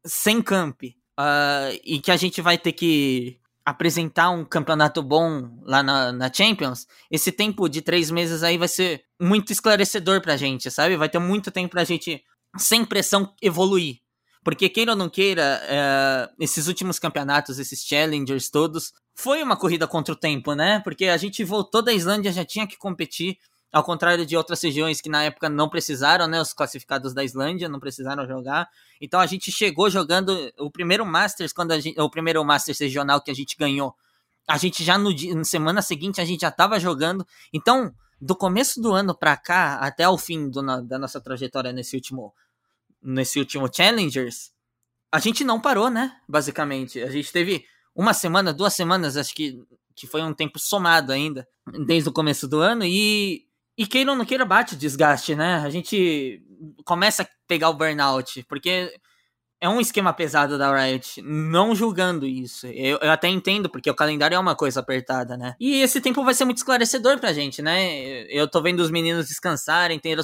sem 0.05 0.41
camp 0.41 0.83
uh, 0.83 1.79
e 1.83 1.99
que 1.99 2.11
a 2.11 2.17
gente 2.17 2.41
vai 2.41 2.57
ter 2.57 2.73
que 2.73 3.39
apresentar 3.65 4.31
um 4.31 4.43
campeonato 4.43 5.03
bom 5.03 5.59
lá 5.63 5.83
na, 5.83 6.11
na, 6.11 6.33
Champions, 6.33 6.87
esse 7.11 7.31
tempo 7.31 7.69
de 7.69 7.81
três 7.81 8.09
meses 8.09 8.41
aí 8.41 8.57
vai 8.57 8.67
ser 8.67 9.03
muito 9.21 9.51
esclarecedor 9.51 10.21
pra 10.21 10.37
gente, 10.37 10.71
sabe? 10.71 10.97
Vai 10.97 11.07
ter 11.07 11.19
muito 11.19 11.51
tempo 11.51 11.71
pra 11.71 11.83
gente, 11.83 12.23
sem 12.57 12.83
pressão, 12.83 13.33
evoluir. 13.41 13.97
Porque 14.43 14.69
queira 14.69 14.93
ou 14.93 14.97
não 14.97 15.09
queira, 15.09 15.61
é, 15.63 16.29
esses 16.39 16.67
últimos 16.67 16.97
campeonatos, 16.97 17.59
esses 17.59 17.83
challengers 17.83 18.49
todos, 18.49 18.91
foi 19.15 19.43
uma 19.43 19.57
corrida 19.57 19.85
contra 19.85 20.13
o 20.13 20.17
tempo, 20.17 20.53
né? 20.55 20.79
Porque 20.79 21.05
a 21.05 21.17
gente 21.17 21.43
voltou 21.43 21.81
da 21.81 21.93
Islândia, 21.93 22.31
já 22.31 22.45
tinha 22.45 22.65
que 22.65 22.77
competir, 22.77 23.37
ao 23.71 23.83
contrário 23.83 24.25
de 24.25 24.35
outras 24.35 24.61
regiões 24.61 24.99
que 24.99 25.09
na 25.09 25.23
época 25.23 25.47
não 25.47 25.69
precisaram, 25.69 26.27
né? 26.27 26.41
Os 26.41 26.53
classificados 26.53 27.13
da 27.13 27.23
Islândia 27.23 27.69
não 27.69 27.79
precisaram 27.79 28.27
jogar. 28.27 28.67
Então 28.99 29.19
a 29.19 29.25
gente 29.25 29.51
chegou 29.51 29.89
jogando 29.89 30.51
o 30.57 30.71
primeiro 30.71 31.05
Masters, 31.05 31.53
quando 31.53 31.71
a 31.71 31.79
gente, 31.79 31.99
o 31.99 32.09
primeiro 32.09 32.43
Masters 32.43 32.79
regional 32.79 33.21
que 33.21 33.31
a 33.31 33.33
gente 33.33 33.55
ganhou. 33.57 33.95
A 34.47 34.57
gente 34.57 34.83
já 34.83 34.97
no 34.97 35.11
na 35.35 35.43
semana 35.43 35.81
seguinte 35.81 36.19
a 36.19 36.25
gente 36.25 36.41
já 36.41 36.49
estava 36.49 36.79
jogando. 36.79 37.25
Então, 37.53 37.93
do 38.19 38.35
começo 38.35 38.81
do 38.81 38.91
ano 38.91 39.15
para 39.15 39.37
cá 39.37 39.75
até 39.75 40.09
o 40.09 40.17
fim 40.17 40.49
do, 40.49 40.61
da 40.81 40.97
nossa 40.97 41.21
trajetória 41.21 41.71
nesse 41.71 41.95
último 41.95 42.33
nesse 43.01 43.39
último 43.39 43.69
Challengers, 43.73 44.51
a 45.11 45.19
gente 45.19 45.43
não 45.43 45.59
parou, 45.59 45.89
né? 45.89 46.19
Basicamente. 46.27 47.01
A 47.01 47.09
gente 47.09 47.31
teve 47.31 47.65
uma 47.95 48.13
semana, 48.13 48.53
duas 48.53 48.73
semanas, 48.73 49.15
acho 49.17 49.33
que, 49.33 49.61
que 49.95 50.05
foi 50.05 50.21
um 50.21 50.33
tempo 50.33 50.59
somado 50.59 51.11
ainda, 51.11 51.47
desde 51.85 52.09
o 52.09 52.13
começo 52.13 52.47
do 52.47 52.59
ano, 52.59 52.83
e, 52.85 53.47
e 53.79 53.87
queira 53.87 54.11
ou 54.11 54.17
não 54.17 54.25
queira 54.25 54.43
bate 54.43 54.75
o 54.75 54.77
desgaste, 54.77 55.33
né? 55.33 55.55
A 55.63 55.69
gente 55.69 56.43
começa 56.83 57.23
a 57.23 57.27
pegar 57.47 57.69
o 57.69 57.73
burnout, 57.73 58.43
porque 58.49 58.93
é 59.61 59.69
um 59.69 59.79
esquema 59.79 60.11
pesado 60.11 60.57
da 60.57 60.75
Riot, 60.75 61.21
não 61.21 61.73
julgando 61.73 62.25
isso. 62.25 62.67
Eu, 62.67 62.97
eu, 62.97 63.09
até 63.09 63.29
entendo, 63.29 63.69
porque 63.69 63.89
o 63.89 63.95
calendário 63.95 64.35
é 64.35 64.39
uma 64.39 64.53
coisa 64.53 64.81
apertada, 64.81 65.37
né? 65.37 65.55
E 65.57 65.81
esse 65.81 66.01
tempo 66.01 66.25
vai 66.25 66.33
ser 66.33 66.43
muito 66.43 66.57
esclarecedor 66.57 67.19
pra 67.19 67.31
gente, 67.31 67.61
né? 67.61 68.23
Eu 68.23 68.49
tô 68.49 68.61
vendo 68.61 68.81
os 68.81 68.91
meninos 68.91 69.29
descansarem, 69.29 69.97
ter 69.97 70.19
o 70.19 70.23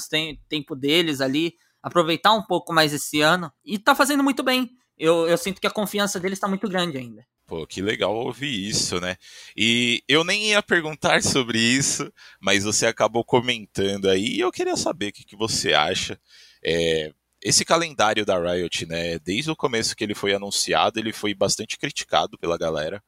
tempo 0.50 0.76
deles 0.76 1.22
ali, 1.22 1.54
aproveitar 1.82 2.34
um 2.34 2.44
pouco 2.44 2.74
mais 2.74 2.92
esse 2.92 3.22
ano. 3.22 3.50
E 3.64 3.80
tá 3.80 3.96
fazendo 3.96 4.22
muito 4.22 4.44
bem. 4.44 4.70
Eu, 4.98 5.30
eu 5.30 5.38
sinto 5.38 5.62
que 5.62 5.68
a 5.68 5.72
confiança 5.72 6.20
deles 6.20 6.42
tá 6.42 6.50
muito 6.50 6.68
grande 6.68 6.98
ainda. 6.98 7.26
Pô, 7.48 7.68
que 7.68 7.80
legal 7.80 8.16
ouvir 8.16 8.68
isso, 8.70 9.00
né? 9.00 9.18
E 9.56 10.04
eu 10.08 10.24
nem 10.24 10.50
ia 10.50 10.64
perguntar 10.64 11.22
sobre 11.24 11.60
isso, 11.60 12.12
mas 12.40 12.64
você 12.64 12.88
acabou 12.88 13.24
comentando 13.24 14.10
aí 14.10 14.38
e 14.38 14.40
eu 14.40 14.52
queria 14.52 14.76
saber 14.76 15.10
o 15.10 15.14
que, 15.14 15.24
que 15.24 15.36
você 15.36 15.74
acha. 15.74 16.20
É, 16.64 17.14
esse 17.42 17.64
calendário 17.64 18.26
da 18.26 18.40
Riot, 18.40 18.88
né, 18.88 19.20
desde 19.20 19.52
o 19.52 19.56
começo 19.56 19.96
que 19.96 20.04
ele 20.04 20.16
foi 20.16 20.34
anunciado, 20.34 21.00
ele 21.00 21.14
foi 21.14 21.36
bastante 21.36 21.78
criticado 21.78 22.38
pela 22.40 22.58
galera, 22.58 23.04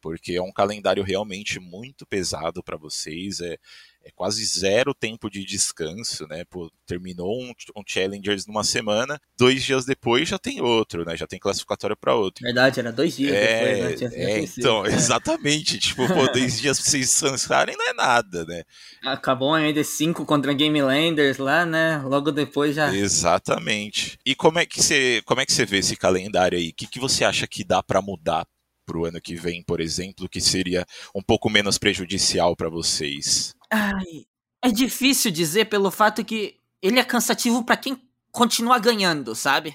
porque 0.00 0.32
é 0.34 0.42
um 0.42 0.52
calendário 0.52 1.04
realmente 1.04 1.60
muito 1.60 2.06
pesado 2.06 2.62
para 2.62 2.78
vocês, 2.78 3.40
é, 3.40 3.58
é 4.04 4.10
quase 4.10 4.44
zero 4.44 4.94
tempo 4.94 5.30
de 5.30 5.44
descanso, 5.44 6.26
né? 6.26 6.44
Pô, 6.44 6.70
terminou 6.86 7.42
um, 7.42 7.52
um 7.76 7.82
Challengers 7.86 8.46
numa 8.46 8.64
semana, 8.64 9.20
dois 9.36 9.62
dias 9.62 9.84
depois 9.84 10.28
já 10.28 10.38
tem 10.38 10.60
outro, 10.60 11.04
né? 11.04 11.16
Já 11.16 11.26
tem 11.26 11.38
classificatória 11.38 11.96
para 11.96 12.14
outro. 12.14 12.44
Verdade, 12.44 12.80
era 12.80 12.92
dois 12.92 13.16
dias 13.16 13.34
é, 13.34 13.84
depois, 13.84 14.00
né? 14.00 14.10
É, 14.14 14.40
então, 14.40 14.86
é. 14.86 14.94
exatamente. 14.94 15.78
Tipo, 15.78 16.06
pô, 16.08 16.26
dois 16.32 16.60
dias 16.60 16.80
pra 16.80 16.90
vocês 16.90 17.06
descansarem 17.06 17.76
não 17.76 17.88
é 17.88 17.92
nada, 17.92 18.44
né? 18.44 18.62
Acabou 19.04 19.54
ainda 19.54 19.82
5 19.82 20.24
contra 20.24 20.52
Game 20.52 20.80
Landers 20.80 21.38
lá, 21.38 21.64
né? 21.64 21.98
Logo 22.04 22.30
depois 22.30 22.74
já. 22.74 22.94
Exatamente. 22.94 24.18
E 24.24 24.34
como 24.34 24.58
é 24.58 24.66
que 24.66 24.82
você, 24.82 25.22
como 25.24 25.40
é 25.40 25.46
que 25.46 25.52
você 25.52 25.64
vê 25.64 25.78
esse 25.78 25.96
calendário 25.96 26.58
aí? 26.58 26.68
O 26.68 26.74
que, 26.74 26.86
que 26.86 27.00
você 27.00 27.24
acha 27.24 27.46
que 27.46 27.64
dá 27.64 27.82
para 27.82 28.02
mudar 28.02 28.46
para 28.84 28.98
o 28.98 29.04
ano 29.04 29.20
que 29.20 29.34
vem, 29.34 29.62
por 29.62 29.80
exemplo, 29.80 30.28
que 30.28 30.40
seria 30.40 30.84
um 31.14 31.22
pouco 31.22 31.48
menos 31.48 31.78
prejudicial 31.78 32.56
para 32.56 32.68
vocês? 32.68 33.54
Ai, 33.72 34.26
é 34.60 34.70
difícil 34.70 35.30
dizer 35.30 35.64
pelo 35.64 35.90
fato 35.90 36.22
que 36.22 36.60
ele 36.82 37.00
é 37.00 37.04
cansativo 37.04 37.64
para 37.64 37.74
quem 37.74 38.06
continua 38.30 38.78
ganhando, 38.78 39.34
sabe? 39.34 39.74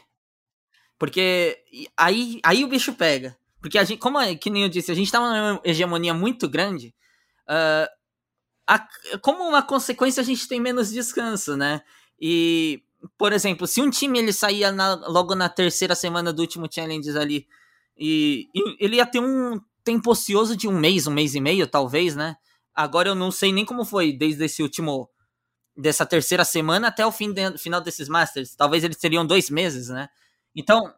Porque 1.00 1.58
aí, 1.98 2.39
aí 2.44 2.63
o 2.63 2.68
bicho 2.68 2.94
pega. 2.94 3.36
Porque 3.60 3.80
a 3.80 3.84
gente, 3.84 4.00
como 4.00 4.20
que 4.38 4.51
nem 4.51 4.63
eu 4.63 4.70
disse, 4.70 4.92
a 4.92 4.96
gente 4.96 5.12
tá 5.12 5.20
numa 5.20 5.60
hegemonia 5.63 6.13
muito 6.13 6.48
grande. 6.48 6.94
Uh, 7.50 7.89
a, 8.68 8.88
como 9.22 9.44
uma 9.44 9.63
consequência, 9.63 10.22
a 10.22 10.24
gente 10.24 10.48
tem 10.48 10.62
menos 10.62 10.92
descanso, 10.92 11.58
né? 11.58 11.82
E, 12.22 12.84
por 13.18 13.34
exemplo, 13.34 13.66
se 13.66 13.82
um 13.82 13.89
time 13.89 14.20
ele 14.20 14.32
saía 14.32 14.72
na, 14.72 14.94
logo 15.08 15.34
na 15.34 15.50
terceira 15.50 15.96
semana 15.96 16.32
do 16.32 16.42
último 16.42 16.68
challenge 16.72 17.10
ali, 17.18 17.48
e, 17.98 18.48
e 18.54 18.75
ele 18.80 18.98
ia 18.98 19.08
ter 19.08 19.20
um 19.20 19.60
tempo 19.84 20.12
ocioso 20.12 20.56
de 20.56 20.68
um 20.68 20.77
mês, 20.77 21.08
um 21.08 21.12
mês 21.12 21.34
e 21.34 21.42
meio, 21.42 21.66
talvez, 21.66 22.16
né? 22.16 22.38
Agora 22.77 23.10
eu 23.10 23.15
não 23.15 23.31
sei 23.31 23.51
nem 23.51 23.65
como 23.65 23.84
foi 23.84 24.13
desde 24.13 24.46
esse 24.46 24.62
último. 24.62 25.10
dessa 25.75 26.05
terceira 26.05 26.46
semana 26.46 26.89
até 26.89 27.03
o 27.05 27.12
fim 27.12 27.34
de, 27.34 27.57
final 27.57 27.81
desses 27.81 28.07
Masters. 28.07 28.55
Talvez 28.55 28.84
eles 28.84 28.98
teriam 28.98 29.25
dois 29.25 29.50
meses, 29.50 29.89
né? 29.89 30.07
Então, 30.55 30.93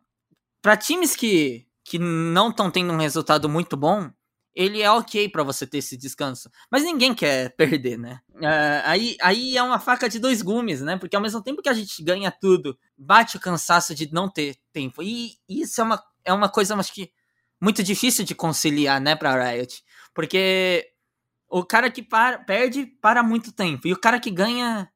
para 0.61 0.75
times 0.75 1.15
que, 1.15 1.65
que 1.85 1.97
não 1.97 2.49
estão 2.49 2.69
tendo 2.69 2.91
um 2.91 2.97
resultado 2.97 3.47
muito 3.47 3.77
bom, 3.77 4.11
ele 4.53 4.81
é 4.81 4.91
ok 4.91 5.29
para 5.29 5.41
você 5.43 5.65
ter 5.65 5.77
esse 5.77 5.95
descanso. 5.95 6.49
Mas 6.69 6.83
ninguém 6.83 7.13
quer 7.15 7.55
perder, 7.55 7.97
né? 7.97 8.19
Uh, 8.35 8.83
aí, 8.83 9.15
aí 9.21 9.57
é 9.57 9.63
uma 9.63 9.79
faca 9.79 10.09
de 10.09 10.19
dois 10.19 10.41
gumes, 10.41 10.81
né? 10.81 10.97
Porque 10.97 11.15
ao 11.15 11.21
mesmo 11.21 11.41
tempo 11.41 11.61
que 11.61 11.69
a 11.69 11.73
gente 11.73 12.03
ganha 12.03 12.29
tudo, 12.29 12.77
bate 12.97 13.37
o 13.37 13.39
cansaço 13.39 13.95
de 13.95 14.11
não 14.11 14.29
ter 14.29 14.57
tempo. 14.73 15.01
E 15.01 15.37
isso 15.47 15.79
é 15.79 15.83
uma, 15.85 16.03
é 16.25 16.33
uma 16.33 16.49
coisa, 16.49 16.75
acho 16.75 16.93
que, 16.93 17.09
muito 17.61 17.81
difícil 17.83 18.25
de 18.25 18.35
conciliar, 18.35 18.99
né, 18.99 19.15
pra 19.15 19.51
Riot. 19.51 19.81
Porque 20.13 20.89
o 21.49 21.63
cara 21.65 21.89
que 21.89 22.03
para, 22.03 22.39
perde 22.39 22.85
para 22.85 23.23
muito 23.23 23.51
tempo. 23.51 23.87
E 23.87 23.93
o 23.93 23.99
cara 23.99 24.19
que 24.19 24.29
ganha 24.31 24.89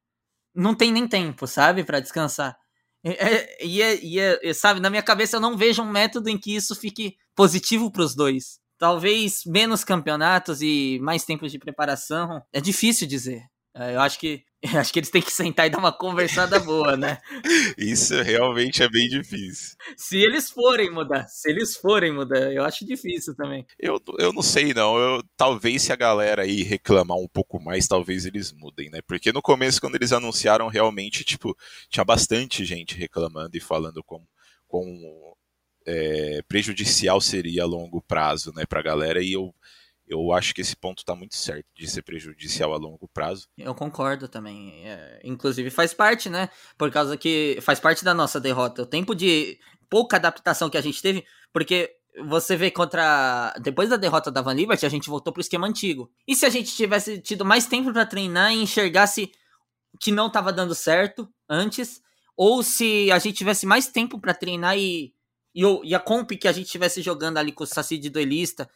não 0.55 0.75
tem 0.75 0.91
nem 0.91 1.07
tempo, 1.07 1.47
sabe? 1.47 1.83
para 1.83 1.99
descansar. 1.99 2.57
É, 3.03 3.65
e, 3.65 3.81
é, 3.81 3.99
e, 4.01 4.19
é, 4.19 4.53
sabe, 4.53 4.79
na 4.79 4.89
minha 4.89 5.03
cabeça 5.03 5.35
eu 5.35 5.41
não 5.41 5.57
vejo 5.57 5.81
um 5.81 5.91
método 5.91 6.29
em 6.29 6.37
que 6.37 6.55
isso 6.55 6.73
fique 6.75 7.17
positivo 7.35 7.91
para 7.91 8.03
os 8.03 8.15
dois. 8.15 8.59
Talvez 8.77 9.43
menos 9.45 9.83
campeonatos 9.83 10.61
e 10.61 10.99
mais 11.01 11.25
tempos 11.25 11.51
de 11.51 11.59
preparação. 11.59 12.41
É 12.51 12.61
difícil 12.61 13.07
dizer. 13.07 13.43
É, 13.75 13.95
eu 13.95 14.01
acho 14.01 14.19
que 14.19 14.43
Acho 14.79 14.93
que 14.93 14.99
eles 14.99 15.09
têm 15.09 15.21
que 15.21 15.31
sentar 15.31 15.67
e 15.67 15.69
dar 15.69 15.77
uma 15.77 15.91
conversada 15.91 16.57
boa, 16.59 16.95
né? 16.95 17.17
Isso 17.77 18.21
realmente 18.21 18.81
é 18.81 18.89
bem 18.89 19.09
difícil. 19.09 19.75
Se 19.97 20.17
eles 20.17 20.49
forem 20.49 20.89
mudar, 20.89 21.27
se 21.27 21.49
eles 21.49 21.75
forem 21.75 22.13
mudar, 22.13 22.51
eu 22.53 22.63
acho 22.63 22.85
difícil 22.85 23.35
também. 23.35 23.65
Eu, 23.77 24.01
eu 24.17 24.31
não 24.31 24.41
sei, 24.41 24.73
não. 24.73 24.97
Eu, 24.97 25.21
talvez 25.35 25.81
se 25.81 25.91
a 25.91 25.97
galera 25.97 26.43
aí 26.43 26.63
reclamar 26.63 27.17
um 27.17 27.27
pouco 27.27 27.59
mais, 27.59 27.87
talvez 27.87 28.25
eles 28.25 28.53
mudem, 28.53 28.89
né? 28.89 28.99
Porque 29.05 29.33
no 29.33 29.41
começo, 29.41 29.81
quando 29.81 29.95
eles 29.95 30.13
anunciaram, 30.13 30.67
realmente, 30.69 31.25
tipo, 31.25 31.55
tinha 31.89 32.05
bastante 32.05 32.63
gente 32.63 32.95
reclamando 32.95 33.57
e 33.57 33.59
falando 33.59 34.01
como, 34.03 34.25
como 34.65 35.35
é, 35.85 36.41
prejudicial 36.47 37.19
seria 37.19 37.63
a 37.63 37.67
longo 37.67 38.01
prazo, 38.01 38.53
né, 38.55 38.65
pra 38.65 38.81
galera. 38.81 39.21
E 39.21 39.33
eu 39.33 39.53
eu 40.07 40.31
acho 40.33 40.53
que 40.53 40.61
esse 40.61 40.75
ponto 40.75 40.99
está 40.99 41.15
muito 41.15 41.35
certo 41.35 41.65
de 41.75 41.87
ser 41.89 42.01
prejudicial 42.01 42.73
a 42.73 42.77
longo 42.77 43.07
prazo. 43.07 43.47
Eu 43.57 43.73
concordo 43.73 44.27
também. 44.27 44.85
É, 44.85 45.21
inclusive 45.23 45.69
faz 45.69 45.93
parte, 45.93 46.29
né? 46.29 46.49
Por 46.77 46.91
causa 46.91 47.17
que 47.17 47.57
faz 47.61 47.79
parte 47.79 48.03
da 48.03 48.13
nossa 48.13 48.39
derrota. 48.39 48.83
O 48.83 48.85
tempo 48.85 49.15
de 49.15 49.57
pouca 49.89 50.17
adaptação 50.17 50.69
que 50.69 50.77
a 50.77 50.81
gente 50.81 51.01
teve, 51.01 51.25
porque 51.51 51.95
você 52.25 52.55
vê 52.55 52.69
contra. 52.69 53.53
Depois 53.61 53.89
da 53.89 53.97
derrota 53.97 54.29
da 54.29 54.41
Van 54.41 54.53
Liberty, 54.53 54.85
a 54.85 54.89
gente 54.89 55.09
voltou 55.09 55.31
pro 55.33 55.41
esquema 55.41 55.67
antigo. 55.67 56.11
E 56.27 56.35
se 56.35 56.45
a 56.45 56.49
gente 56.49 56.75
tivesse 56.75 57.19
tido 57.19 57.45
mais 57.45 57.65
tempo 57.65 57.91
para 57.91 58.05
treinar 58.05 58.53
e 58.53 58.61
enxergasse 58.61 59.31
que 59.99 60.11
não 60.11 60.27
estava 60.27 60.51
dando 60.51 60.75
certo 60.75 61.29
antes, 61.49 62.01
ou 62.35 62.61
se 62.61 63.11
a 63.11 63.19
gente 63.19 63.37
tivesse 63.37 63.65
mais 63.65 63.87
tempo 63.87 64.19
para 64.19 64.33
treinar 64.33 64.77
e, 64.77 65.13
e, 65.55 65.63
e, 65.83 65.95
a 65.95 65.99
comp 65.99 66.31
que 66.31 66.47
a 66.47 66.51
gente 66.51 66.65
estivesse 66.65 67.01
jogando 67.01 67.37
ali 67.37 67.51
com 67.51 67.63
o 67.63 67.67
Saci 67.67 67.97
de 67.97 68.09
duelista 68.09 68.69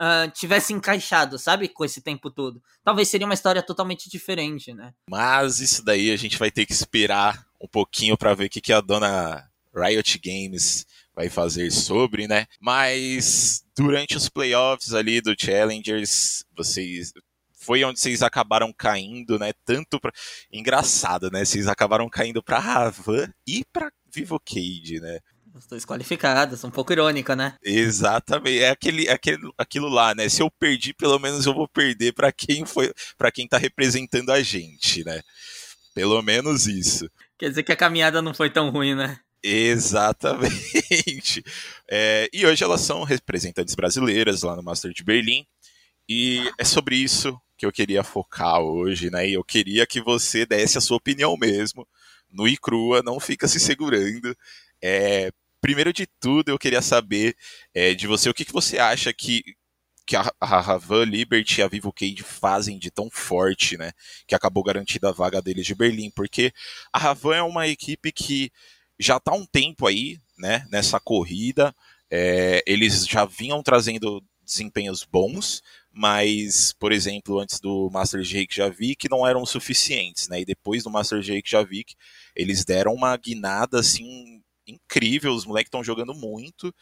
uh, 0.00 0.30
tivesse 0.32 0.72
encaixado, 0.72 1.38
sabe? 1.38 1.68
Com 1.68 1.84
esse 1.84 2.00
tempo 2.00 2.30
todo. 2.30 2.62
Talvez 2.82 3.08
seria 3.08 3.26
uma 3.26 3.34
história 3.34 3.62
totalmente 3.62 4.08
diferente, 4.10 4.72
né? 4.72 4.92
Mas 5.08 5.60
isso 5.60 5.84
daí 5.84 6.10
a 6.10 6.16
gente 6.16 6.38
vai 6.38 6.50
ter 6.50 6.66
que 6.66 6.72
esperar 6.72 7.46
um 7.60 7.68
pouquinho 7.68 8.16
para 8.16 8.34
ver 8.34 8.46
o 8.46 8.50
que, 8.50 8.60
que 8.60 8.72
a 8.72 8.80
dona 8.80 9.48
Riot 9.74 10.20
Games 10.22 10.86
vai 11.14 11.28
fazer 11.28 11.70
sobre, 11.70 12.26
né? 12.26 12.46
Mas 12.60 13.64
durante 13.76 14.16
os 14.16 14.28
playoffs 14.28 14.92
ali 14.92 15.20
do 15.20 15.34
Challengers, 15.38 16.44
vocês 16.56 17.12
foi 17.64 17.82
onde 17.82 17.98
vocês 17.98 18.22
acabaram 18.22 18.72
caindo, 18.72 19.38
né? 19.38 19.52
Tanto 19.64 19.98
para 19.98 20.12
engraçado, 20.52 21.30
né? 21.30 21.44
Vocês 21.44 21.66
acabaram 21.66 22.08
caindo 22.10 22.42
para 22.42 22.58
Ravan 22.58 23.32
e 23.46 23.64
para 23.72 23.90
Vivo 24.12 24.38
Cage, 24.38 25.00
né? 25.00 25.18
Os 25.54 25.66
dois 25.66 25.84
qualificados, 25.84 26.64
um 26.64 26.70
pouco 26.70 26.92
irônico, 26.92 27.32
né? 27.34 27.56
Exatamente. 27.62 28.58
É 28.58 28.70
aquele, 28.70 29.08
aquele, 29.08 29.52
aquilo 29.56 29.88
lá, 29.88 30.12
né? 30.12 30.28
Se 30.28 30.42
eu 30.42 30.50
perdi, 30.50 30.92
pelo 30.92 31.16
menos 31.20 31.46
eu 31.46 31.54
vou 31.54 31.68
perder 31.68 32.12
para 32.12 32.32
quem 32.32 32.66
foi, 32.66 32.92
para 33.16 33.30
quem 33.30 33.46
tá 33.46 33.56
representando 33.56 34.30
a 34.30 34.42
gente, 34.42 35.04
né? 35.04 35.22
Pelo 35.94 36.20
menos 36.22 36.66
isso. 36.66 37.08
Quer 37.38 37.50
dizer 37.50 37.62
que 37.62 37.70
a 37.70 37.76
caminhada 37.76 38.20
não 38.20 38.34
foi 38.34 38.50
tão 38.50 38.70
ruim, 38.70 38.96
né? 38.96 39.20
Exatamente. 39.44 41.44
É, 41.88 42.28
e 42.32 42.44
hoje 42.44 42.64
elas 42.64 42.80
são 42.80 43.04
representantes 43.04 43.76
brasileiras 43.76 44.42
lá 44.42 44.56
no 44.56 44.62
Master 44.62 44.92
de 44.92 45.04
Berlim. 45.04 45.46
E 46.08 46.50
é 46.58 46.64
sobre 46.64 46.96
isso 46.96 47.40
que 47.56 47.64
eu 47.64 47.70
queria 47.70 48.02
focar 48.02 48.58
hoje, 48.58 49.08
né? 49.08 49.28
E 49.28 49.34
eu 49.34 49.44
queria 49.44 49.86
que 49.86 50.00
você 50.00 50.44
desse 50.44 50.78
a 50.78 50.80
sua 50.80 50.96
opinião 50.96 51.36
mesmo, 51.36 51.86
no 52.28 52.48
e 52.48 52.56
crua, 52.56 53.04
não 53.04 53.20
fica 53.20 53.46
se 53.46 53.60
segurando. 53.60 54.36
É, 54.82 55.30
primeiro 55.64 55.94
de 55.94 56.06
tudo, 56.20 56.50
eu 56.50 56.58
queria 56.58 56.82
saber 56.82 57.34
é, 57.72 57.94
de 57.94 58.06
você 58.06 58.28
o 58.28 58.34
que, 58.34 58.44
que 58.44 58.52
você 58.52 58.78
acha 58.78 59.14
que, 59.14 59.42
que 60.06 60.14
a, 60.14 60.30
a 60.38 60.60
Ravan, 60.60 61.06
Liberty 61.06 61.60
e 61.60 61.62
a 61.62 61.68
Vivo 61.68 61.90
Cade 61.90 62.22
fazem 62.22 62.78
de 62.78 62.90
tão 62.90 63.08
forte, 63.10 63.78
né? 63.78 63.92
Que 64.26 64.34
acabou 64.34 64.62
garantindo 64.62 65.08
a 65.08 65.10
vaga 65.10 65.40
deles 65.40 65.64
de 65.64 65.74
Berlim. 65.74 66.10
Porque 66.10 66.52
a 66.92 66.98
Ravan 66.98 67.36
é 67.36 67.42
uma 67.42 67.66
equipe 67.66 68.12
que 68.12 68.52
já 68.98 69.16
está 69.16 69.32
um 69.32 69.46
tempo 69.46 69.86
aí, 69.86 70.18
né? 70.36 70.66
Nessa 70.70 71.00
corrida. 71.00 71.74
É, 72.10 72.62
eles 72.66 73.06
já 73.06 73.24
vinham 73.24 73.62
trazendo 73.62 74.22
desempenhos 74.44 75.02
bons, 75.02 75.62
mas, 75.90 76.74
por 76.74 76.92
exemplo, 76.92 77.40
antes 77.40 77.58
do 77.58 77.88
Master 77.90 78.20
Jake 78.20 78.54
Javik 78.54 79.08
não 79.08 79.26
eram 79.26 79.46
suficientes, 79.46 80.28
né? 80.28 80.42
E 80.42 80.44
depois 80.44 80.82
do 80.82 80.90
Master 80.90 81.20
Jake 81.20 81.50
Javik, 81.50 81.94
eles 82.36 82.66
deram 82.66 82.92
uma 82.92 83.16
guinada 83.16 83.80
assim 83.80 84.43
incrível, 84.66 85.32
os 85.32 85.44
moleques 85.44 85.68
estão 85.68 85.84
jogando 85.84 86.14
muito. 86.14 86.74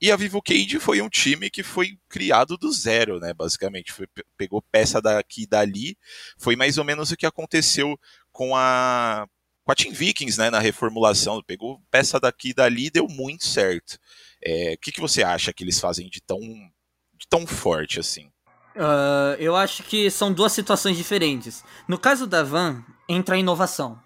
E 0.00 0.10
a 0.10 0.16
Vivo 0.16 0.40
Cage 0.42 0.78
foi 0.78 1.00
um 1.02 1.08
time 1.08 1.50
que 1.50 1.62
foi 1.62 1.98
criado 2.08 2.56
do 2.56 2.72
zero, 2.72 3.18
né? 3.18 3.34
Basicamente, 3.34 3.92
foi, 3.92 4.06
pegou 4.36 4.62
peça 4.62 5.00
daqui 5.00 5.42
e 5.42 5.46
dali. 5.46 5.96
Foi 6.36 6.56
mais 6.56 6.78
ou 6.78 6.84
menos 6.84 7.10
o 7.10 7.16
que 7.16 7.26
aconteceu 7.26 7.98
com 8.32 8.54
a 8.54 9.26
com 9.64 9.72
a 9.72 9.74
Team 9.74 9.92
Vikings, 9.92 10.38
né, 10.38 10.48
na 10.48 10.60
reformulação, 10.60 11.42
pegou 11.42 11.78
peça 11.90 12.18
daqui 12.18 12.48
e 12.48 12.54
dali 12.54 12.86
e 12.86 12.90
deu 12.90 13.06
muito 13.06 13.44
certo. 13.44 13.98
É, 14.42 14.72
o 14.72 14.78
que, 14.78 14.90
que 14.90 15.00
você 15.00 15.22
acha 15.22 15.52
que 15.52 15.62
eles 15.62 15.78
fazem 15.78 16.08
de 16.08 16.22
tão, 16.22 16.40
de 16.40 17.28
tão 17.28 17.46
forte 17.46 18.00
assim? 18.00 18.30
Uh, 18.74 19.36
eu 19.38 19.54
acho 19.54 19.82
que 19.82 20.10
são 20.10 20.32
duas 20.32 20.52
situações 20.52 20.96
diferentes. 20.96 21.62
No 21.86 21.98
caso 21.98 22.26
da 22.26 22.42
Van, 22.42 22.82
entra 23.06 23.34
a 23.34 23.38
inovação. 23.38 24.00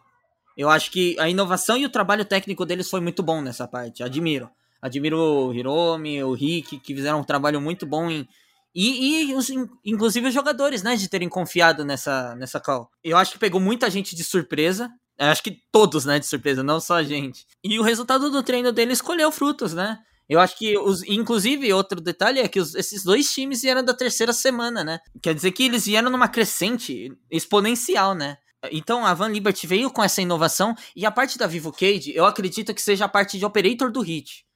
Eu 0.62 0.70
acho 0.70 0.92
que 0.92 1.18
a 1.18 1.28
inovação 1.28 1.76
e 1.76 1.84
o 1.84 1.90
trabalho 1.90 2.24
técnico 2.24 2.64
deles 2.64 2.88
foi 2.88 3.00
muito 3.00 3.20
bom 3.20 3.42
nessa 3.42 3.66
parte. 3.66 4.00
Admiro. 4.00 4.48
Admiro 4.80 5.18
o 5.18 5.52
Hiromi, 5.52 6.22
o 6.22 6.32
Rick, 6.34 6.78
que 6.78 6.94
fizeram 6.94 7.18
um 7.18 7.24
trabalho 7.24 7.60
muito 7.60 7.84
bom 7.84 8.08
em. 8.08 8.28
E, 8.72 9.30
e 9.30 9.34
os, 9.34 9.50
inclusive 9.84 10.28
os 10.28 10.32
jogadores, 10.32 10.84
né, 10.84 10.94
de 10.94 11.08
terem 11.08 11.28
confiado 11.28 11.84
nessa, 11.84 12.36
nessa 12.36 12.60
call. 12.60 12.88
Eu 13.02 13.16
acho 13.16 13.32
que 13.32 13.40
pegou 13.40 13.60
muita 13.60 13.90
gente 13.90 14.14
de 14.14 14.22
surpresa. 14.22 14.88
Eu 15.18 15.26
acho 15.26 15.42
que 15.42 15.58
todos, 15.72 16.04
né, 16.04 16.20
de 16.20 16.26
surpresa, 16.26 16.62
não 16.62 16.78
só 16.78 16.94
a 16.94 17.02
gente. 17.02 17.44
E 17.64 17.80
o 17.80 17.82
resultado 17.82 18.30
do 18.30 18.40
treino 18.40 18.70
dele 18.70 18.92
escolheu 18.92 19.32
frutos, 19.32 19.74
né? 19.74 19.98
Eu 20.28 20.38
acho 20.38 20.56
que, 20.56 20.78
os, 20.78 21.02
inclusive, 21.02 21.72
outro 21.72 22.00
detalhe 22.00 22.38
é 22.38 22.46
que 22.46 22.60
os, 22.60 22.76
esses 22.76 23.02
dois 23.02 23.28
times 23.32 23.62
vieram 23.62 23.84
da 23.84 23.92
terceira 23.92 24.32
semana, 24.32 24.84
né? 24.84 25.00
Quer 25.20 25.34
dizer 25.34 25.50
que 25.50 25.64
eles 25.64 25.86
vieram 25.86 26.08
numa 26.08 26.28
crescente 26.28 27.12
exponencial, 27.28 28.14
né? 28.14 28.38
Então 28.70 29.04
a 29.04 29.12
Van 29.14 29.28
Liberty 29.28 29.66
veio 29.66 29.90
com 29.90 30.02
essa 30.02 30.22
inovação 30.22 30.74
e 30.94 31.04
a 31.04 31.10
parte 31.10 31.36
da 31.36 31.46
Vivo 31.46 31.72
Cage, 31.72 32.12
eu 32.14 32.24
acredito 32.24 32.72
que 32.72 32.80
seja 32.80 33.06
a 33.06 33.08
parte 33.08 33.38
de 33.38 33.44
operator 33.44 33.90
do 33.90 34.00
Hit. 34.00 34.46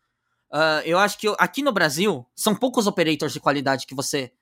Uh, 0.50 0.80
eu 0.84 0.98
acho 0.98 1.18
que 1.18 1.26
aqui 1.38 1.60
no 1.60 1.72
Brasil 1.72 2.24
são 2.34 2.54
poucos 2.54 2.86
operators 2.86 3.32
de 3.32 3.40
qualidade 3.40 3.86
que 3.86 3.94
você 3.94 4.32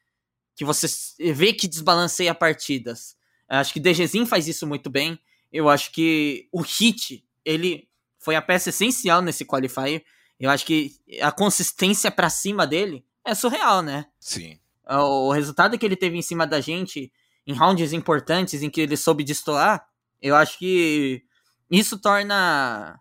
que 0.55 0.65
você 0.65 0.87
vê 1.33 1.53
que 1.53 1.67
desbalanceia 1.67 2.35
partidas. 2.35 3.17
Eu 3.51 3.57
acho 3.57 3.73
que 3.73 3.81
DGZin 3.81 4.25
faz 4.25 4.47
isso 4.47 4.67
muito 4.67 4.89
bem. 4.89 5.19
Eu 5.53 5.69
acho 5.69 5.91
que 5.91 6.49
o 6.53 6.61
Hit, 6.61 7.25
ele 7.45 7.89
foi 8.19 8.37
a 8.37 8.43
peça 8.43 8.71
essencial 8.71 9.21
nesse 9.21 9.45
qualifier. 9.45 10.05
Eu 10.39 10.51
acho 10.51 10.65
que 10.65 10.93
a 11.21 11.33
consistência 11.33 12.11
para 12.11 12.31
cima 12.31 12.67
dele 12.67 13.05
é 13.25 13.35
surreal, 13.35 13.83
né? 13.83 14.07
Sim. 14.21 14.59
O 14.89 15.33
resultado 15.33 15.77
que 15.79 15.85
ele 15.85 15.97
teve 15.97 16.17
em 16.17 16.23
cima 16.23 16.47
da 16.47 16.61
gente 16.61 17.13
em 17.47 17.55
rounds 17.55 17.93
importantes 17.93 18.63
em 18.63 18.71
que 18.71 18.81
ele 18.81 18.97
soube 18.97 19.25
destoar, 19.25 19.87
eu 20.21 20.35
acho 20.35 20.59
que 20.59 21.23
isso 21.71 21.99
torna 22.01 22.99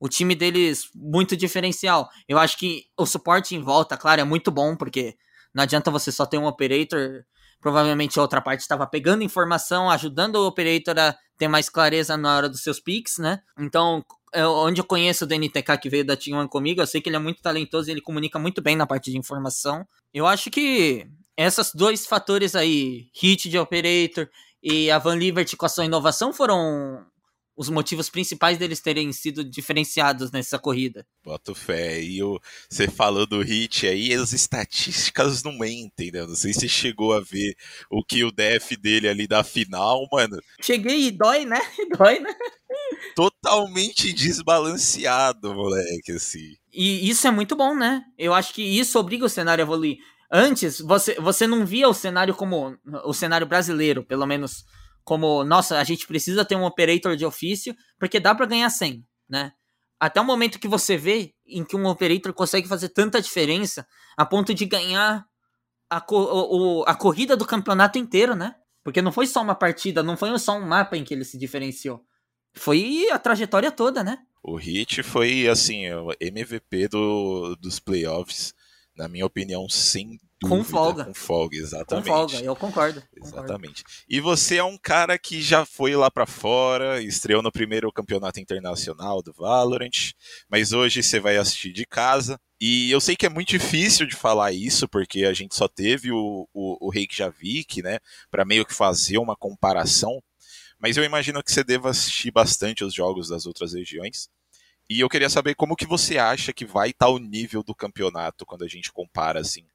o 0.00 0.08
time 0.08 0.34
deles 0.34 0.88
muito 0.94 1.36
diferencial. 1.36 2.08
Eu 2.28 2.38
acho 2.38 2.56
que 2.56 2.84
o 2.96 3.06
suporte 3.06 3.54
em 3.54 3.62
volta, 3.62 3.96
claro, 3.96 4.20
é 4.20 4.24
muito 4.24 4.50
bom, 4.50 4.76
porque 4.76 5.16
não 5.54 5.64
adianta 5.64 5.90
você 5.90 6.12
só 6.12 6.24
ter 6.24 6.38
um 6.38 6.46
operator. 6.46 7.24
Provavelmente 7.60 8.18
a 8.18 8.22
outra 8.22 8.40
parte 8.40 8.60
estava 8.60 8.86
pegando 8.86 9.24
informação, 9.24 9.90
ajudando 9.90 10.36
o 10.36 10.46
operator 10.46 10.96
a 10.98 11.16
ter 11.36 11.48
mais 11.48 11.68
clareza 11.68 12.16
na 12.16 12.36
hora 12.36 12.48
dos 12.48 12.62
seus 12.62 12.78
picks, 12.78 13.18
né? 13.18 13.40
Então, 13.58 14.04
eu, 14.32 14.52
onde 14.52 14.80
eu 14.80 14.84
conheço 14.84 15.24
o 15.24 15.26
DNTK 15.26 15.78
que 15.80 15.88
veio 15.88 16.04
da 16.04 16.16
Team 16.16 16.38
One 16.38 16.48
comigo, 16.48 16.80
eu 16.80 16.86
sei 16.86 17.00
que 17.00 17.08
ele 17.08 17.16
é 17.16 17.20
muito 17.20 17.42
talentoso 17.42 17.88
e 17.88 17.92
ele 17.92 18.00
comunica 18.00 18.38
muito 18.38 18.62
bem 18.62 18.76
na 18.76 18.86
parte 18.86 19.10
de 19.10 19.18
informação. 19.18 19.86
Eu 20.12 20.26
acho 20.26 20.50
que 20.50 21.08
esses 21.46 21.72
dois 21.72 22.04
fatores 22.04 22.56
aí, 22.56 23.08
hit 23.14 23.48
de 23.48 23.58
operator 23.58 24.28
e 24.62 24.90
a 24.90 24.98
Van 24.98 25.14
Liberty 25.14 25.56
com 25.56 25.66
a 25.66 25.68
sua 25.68 25.84
inovação 25.84 26.32
foram 26.32 27.06
os 27.56 27.68
motivos 27.68 28.08
principais 28.08 28.56
deles 28.56 28.80
terem 28.80 29.12
sido 29.12 29.44
diferenciados 29.44 30.30
nessa 30.30 30.60
corrida. 30.60 31.04
Boto 31.24 31.56
fé. 31.56 32.00
E 32.00 32.22
o, 32.22 32.40
você 32.70 32.86
falou 32.86 33.26
do 33.26 33.40
hit 33.40 33.84
aí, 33.84 34.12
as 34.14 34.32
estatísticas 34.32 35.42
não 35.42 35.58
mentem, 35.58 36.12
né? 36.12 36.24
Não 36.24 36.36
sei 36.36 36.52
se 36.52 36.60
você 36.60 36.68
chegou 36.68 37.12
a 37.12 37.20
ver 37.20 37.56
o 37.90 38.04
que 38.04 38.22
o 38.22 38.30
DF 38.30 38.76
dele 38.76 39.08
ali 39.08 39.26
da 39.26 39.42
final, 39.42 40.06
mano. 40.12 40.40
Cheguei 40.62 41.08
e 41.08 41.10
dói, 41.10 41.44
né? 41.44 41.60
Dói, 41.98 42.20
né? 42.20 42.32
Totalmente 43.16 44.12
desbalanceado, 44.12 45.52
moleque, 45.52 46.12
assim. 46.12 46.56
E 46.72 47.08
isso 47.10 47.26
é 47.26 47.30
muito 47.32 47.56
bom, 47.56 47.74
né? 47.74 48.04
Eu 48.16 48.34
acho 48.34 48.54
que 48.54 48.62
isso 48.62 48.98
obriga 49.00 49.24
o 49.24 49.28
cenário 49.28 49.62
a 49.62 49.66
evoluir. 49.66 49.98
Antes, 50.30 50.80
você, 50.80 51.14
você 51.14 51.46
não 51.46 51.64
via 51.64 51.88
o 51.88 51.94
cenário 51.94 52.34
como 52.34 52.76
o 53.04 53.14
cenário 53.14 53.46
brasileiro, 53.46 54.04
pelo 54.04 54.26
menos 54.26 54.64
como, 55.04 55.42
nossa, 55.42 55.78
a 55.78 55.84
gente 55.84 56.06
precisa 56.06 56.44
ter 56.44 56.54
um 56.54 56.64
operator 56.64 57.16
de 57.16 57.24
ofício, 57.24 57.74
porque 57.98 58.20
dá 58.20 58.34
para 58.34 58.44
ganhar 58.44 58.68
100, 58.68 59.06
né? 59.28 59.52
Até 59.98 60.20
o 60.20 60.24
momento 60.24 60.60
que 60.60 60.68
você 60.68 60.96
vê 60.96 61.32
em 61.46 61.64
que 61.64 61.74
um 61.74 61.86
operator 61.86 62.32
consegue 62.34 62.68
fazer 62.68 62.90
tanta 62.90 63.20
diferença 63.20 63.86
a 64.16 64.26
ponto 64.26 64.52
de 64.52 64.66
ganhar 64.66 65.24
a, 65.90 66.04
o, 66.10 66.84
a 66.86 66.94
corrida 66.94 67.36
do 67.36 67.46
campeonato 67.46 67.98
inteiro, 67.98 68.36
né? 68.36 68.54
Porque 68.84 69.02
não 69.02 69.10
foi 69.10 69.26
só 69.26 69.40
uma 69.42 69.54
partida, 69.54 70.02
não 70.02 70.16
foi 70.16 70.38
só 70.38 70.56
um 70.56 70.66
mapa 70.66 70.96
em 70.96 71.04
que 71.04 71.14
ele 71.14 71.24
se 71.24 71.38
diferenciou. 71.38 72.04
Foi 72.52 73.08
a 73.10 73.18
trajetória 73.18 73.72
toda, 73.72 74.04
né? 74.04 74.18
O 74.42 74.56
Hit 74.56 75.02
foi, 75.02 75.48
assim, 75.48 75.90
o 75.90 76.10
MVP 76.20 76.88
do, 76.88 77.56
dos 77.56 77.80
playoffs, 77.80 78.54
na 78.98 79.08
minha 79.08 79.24
opinião, 79.24 79.68
sem 79.68 80.18
com 80.42 80.62
folga. 80.62 81.04
Com 81.04 81.14
folga, 81.14 81.56
exatamente. 81.56 82.04
Com 82.04 82.14
folga, 82.14 82.40
eu 82.40 82.54
concordo. 82.54 83.02
Exatamente. 83.16 83.82
Concordo. 83.82 84.04
E 84.08 84.20
você 84.20 84.56
é 84.56 84.64
um 84.64 84.78
cara 84.78 85.18
que 85.18 85.42
já 85.42 85.64
foi 85.64 85.96
lá 85.96 86.10
para 86.10 86.26
fora, 86.26 87.02
estreou 87.02 87.42
no 87.42 87.50
primeiro 87.50 87.92
campeonato 87.92 88.38
internacional 88.38 89.20
do 89.20 89.32
Valorant, 89.32 90.12
mas 90.48 90.72
hoje 90.72 91.02
você 91.02 91.18
vai 91.18 91.36
assistir 91.36 91.72
de 91.72 91.84
casa. 91.84 92.38
E 92.60 92.90
eu 92.90 93.00
sei 93.00 93.16
que 93.16 93.26
é 93.26 93.28
muito 93.28 93.48
difícil 93.48 94.06
de 94.06 94.14
falar 94.14 94.52
isso, 94.52 94.88
porque 94.88 95.24
a 95.24 95.32
gente 95.32 95.54
só 95.54 95.66
teve 95.66 96.12
o, 96.12 96.48
o, 96.52 96.86
o 96.86 96.90
Reykjavik, 96.90 97.82
né, 97.82 97.98
para 98.30 98.44
meio 98.44 98.64
que 98.64 98.74
fazer 98.74 99.18
uma 99.18 99.36
comparação. 99.36 100.22
Mas 100.78 100.96
eu 100.96 101.02
imagino 101.02 101.42
que 101.42 101.50
você 101.50 101.64
deva 101.64 101.90
assistir 101.90 102.30
bastante 102.30 102.84
os 102.84 102.94
jogos 102.94 103.28
das 103.28 103.44
outras 103.46 103.74
regiões. 103.74 104.28
E 104.90 105.00
eu 105.00 105.08
queria 105.08 105.28
saber 105.28 105.54
como 105.54 105.76
que 105.76 105.86
você 105.86 106.18
acha 106.18 106.52
que 106.52 106.64
vai 106.64 106.90
estar 106.90 107.06
tá 107.06 107.12
o 107.12 107.18
nível 107.18 107.62
do 107.62 107.74
campeonato 107.74 108.46
quando 108.46 108.64
a 108.64 108.68
gente 108.68 108.92
compara 108.92 109.40
assim 109.40 109.66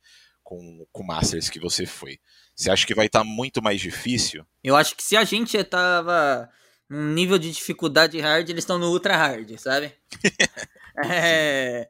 com, 0.44 0.86
o 0.94 1.04
Masters 1.04 1.50
que 1.50 1.60
você 1.60 1.86
foi? 1.86 2.20
Você 2.56 2.70
acha 2.70 2.86
que 2.86 2.96
vai 2.96 3.08
estar 3.08 3.20
tá 3.20 3.26
muito 3.26 3.62
mais 3.62 3.80
difícil? 3.80 4.46
Eu 4.64 4.76
acho 4.76 4.96
que 4.96 5.04
se 5.04 5.16
a 5.16 5.24
gente 5.24 5.62
tava 5.64 6.50
num 6.90 7.14
nível 7.14 7.38
de 7.38 7.52
dificuldade 7.52 8.20
hard, 8.20 8.50
eles 8.50 8.64
estão 8.64 8.78
no 8.78 8.92
ultra 8.92 9.16
hard, 9.16 9.58
sabe? 9.58 9.94
é, 11.06 11.88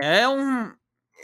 é 0.00 0.28
um. 0.28 0.72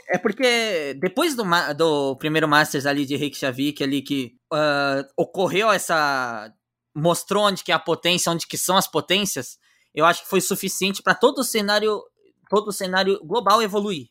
É 0.07 0.19
porque 0.19 0.95
depois 0.99 1.35
do, 1.35 1.43
do 1.75 2.15
primeiro 2.17 2.47
Masters 2.47 2.85
ali 2.85 3.05
de 3.05 3.15
Reykjavik, 3.15 3.83
ali 3.83 4.01
que 4.01 4.35
uh, 4.53 5.07
ocorreu 5.17 5.71
essa. 5.71 6.53
mostrou 6.93 7.45
onde 7.45 7.63
que 7.63 7.71
é 7.71 7.75
a 7.75 7.79
potência, 7.79 8.31
onde 8.31 8.45
que 8.45 8.57
são 8.57 8.77
as 8.77 8.87
potências, 8.87 9.57
eu 9.95 10.05
acho 10.05 10.23
que 10.23 10.29
foi 10.29 10.41
suficiente 10.41 11.01
para 11.01 11.15
todo 11.15 11.39
o 11.39 11.43
cenário. 11.43 12.03
todo 12.49 12.67
o 12.67 12.73
cenário 12.73 13.19
global 13.23 13.61
evoluir. 13.61 14.09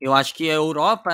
Eu 0.00 0.14
acho 0.14 0.32
que 0.34 0.48
a 0.48 0.54
Europa, 0.54 1.12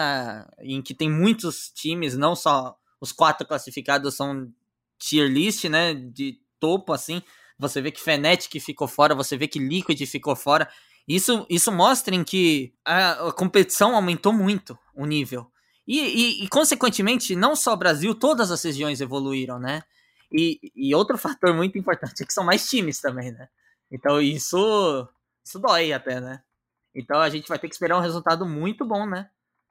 em 0.60 0.82
que 0.82 0.94
tem 0.94 1.10
muitos 1.10 1.70
times, 1.70 2.16
não 2.16 2.36
só 2.36 2.76
os 3.00 3.12
quatro 3.12 3.46
classificados 3.46 4.14
são 4.14 4.52
tier 4.98 5.28
list, 5.28 5.64
né, 5.64 5.94
de 5.94 6.38
topo 6.60 6.92
assim, 6.92 7.22
você 7.58 7.80
vê 7.80 7.90
que 7.90 8.00
Fnatic 8.00 8.60
ficou 8.60 8.86
fora, 8.86 9.14
você 9.14 9.36
vê 9.36 9.48
que 9.48 9.58
Liquid 9.58 10.00
ficou 10.06 10.36
fora. 10.36 10.68
Isso, 11.06 11.46
isso 11.48 11.70
mostra 11.70 12.14
em 12.14 12.24
que 12.24 12.74
a, 12.84 13.28
a 13.28 13.32
competição 13.32 13.94
aumentou 13.94 14.32
muito 14.32 14.78
o 14.94 15.06
nível. 15.06 15.50
E, 15.86 16.00
e, 16.00 16.44
e, 16.44 16.48
consequentemente, 16.48 17.36
não 17.36 17.54
só 17.54 17.76
Brasil, 17.76 18.14
todas 18.14 18.50
as 18.50 18.62
regiões 18.62 19.00
evoluíram, 19.00 19.58
né? 19.58 19.82
E, 20.32 20.58
e 20.74 20.94
outro 20.94 21.18
fator 21.18 21.54
muito 21.54 21.78
importante 21.78 22.22
é 22.22 22.26
que 22.26 22.32
são 22.32 22.42
mais 22.42 22.68
times 22.68 23.00
também, 23.00 23.30
né? 23.32 23.48
Então 23.94 24.20
isso, 24.20 25.08
isso 25.44 25.60
dói 25.60 25.92
até, 25.92 26.20
né? 26.20 26.42
Então 26.92 27.20
a 27.20 27.30
gente 27.30 27.48
vai 27.48 27.58
ter 27.58 27.68
que 27.68 27.74
esperar 27.74 27.96
um 27.96 28.02
resultado 28.02 28.44
muito 28.44 28.84
bom, 28.84 29.06
né? 29.06 29.30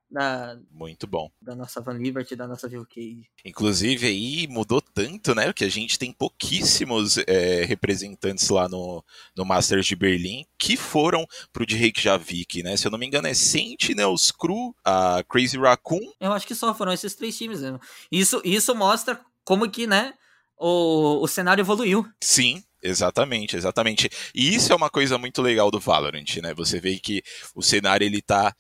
Da, 0.09 0.57
muito 0.71 1.07
bom. 1.07 1.29
Da 1.41 1.55
nossa 1.55 1.81
Van 1.81 1.97
Liberty, 1.97 2.35
da 2.35 2.47
nossa 2.47 2.69
Cage. 2.69 3.27
Inclusive 3.43 4.07
aí 4.07 4.47
mudou 4.47 4.79
tanto, 4.79 5.35
né? 5.35 5.51
Que 5.51 5.65
a 5.65 5.69
gente 5.69 5.99
tem 5.99 6.13
pouquíssimos 6.13 7.17
é, 7.27 7.65
representantes 7.65 8.47
lá 8.49 8.69
no, 8.69 9.03
no 9.35 9.43
Masters 9.43 9.87
de 9.87 9.95
Berlim 9.95 10.45
que 10.57 10.77
foram 10.77 11.27
pro 11.51 11.65
de 11.65 11.75
Reykjavik, 11.75 12.63
né? 12.63 12.77
Se 12.77 12.87
eu 12.87 12.91
não 12.91 12.99
me 12.99 13.05
engano 13.05 13.27
é 13.27 13.33
Sentinels, 13.33 14.31
Cru, 14.31 14.73
a 14.85 15.21
Crazy 15.27 15.57
Raccoon. 15.57 16.13
Eu 16.19 16.31
acho 16.31 16.47
que 16.47 16.55
só 16.55 16.73
foram 16.73 16.93
esses 16.93 17.15
três 17.15 17.37
times. 17.37 17.61
Né? 17.61 17.77
Isso, 18.09 18.41
isso 18.45 18.73
mostra 18.73 19.19
como 19.43 19.69
que, 19.69 19.85
né? 19.85 20.13
O, 20.55 21.21
o 21.21 21.27
cenário 21.27 21.61
evoluiu. 21.61 22.07
Sim, 22.21 22.63
Exatamente, 22.83 23.55
exatamente. 23.55 24.09
E 24.35 24.53
isso 24.53 24.73
é 24.73 24.75
uma 24.75 24.89
coisa 24.89 25.17
muito 25.17 25.41
legal 25.41 25.71
do 25.71 25.79
Valorant, 25.79 26.35
né? 26.41 26.53
Você 26.53 26.81
vê 26.81 26.99
que 26.99 27.23
o 27.55 27.61
cenário 27.61 28.05
ele 28.05 28.21
tá 28.21 28.53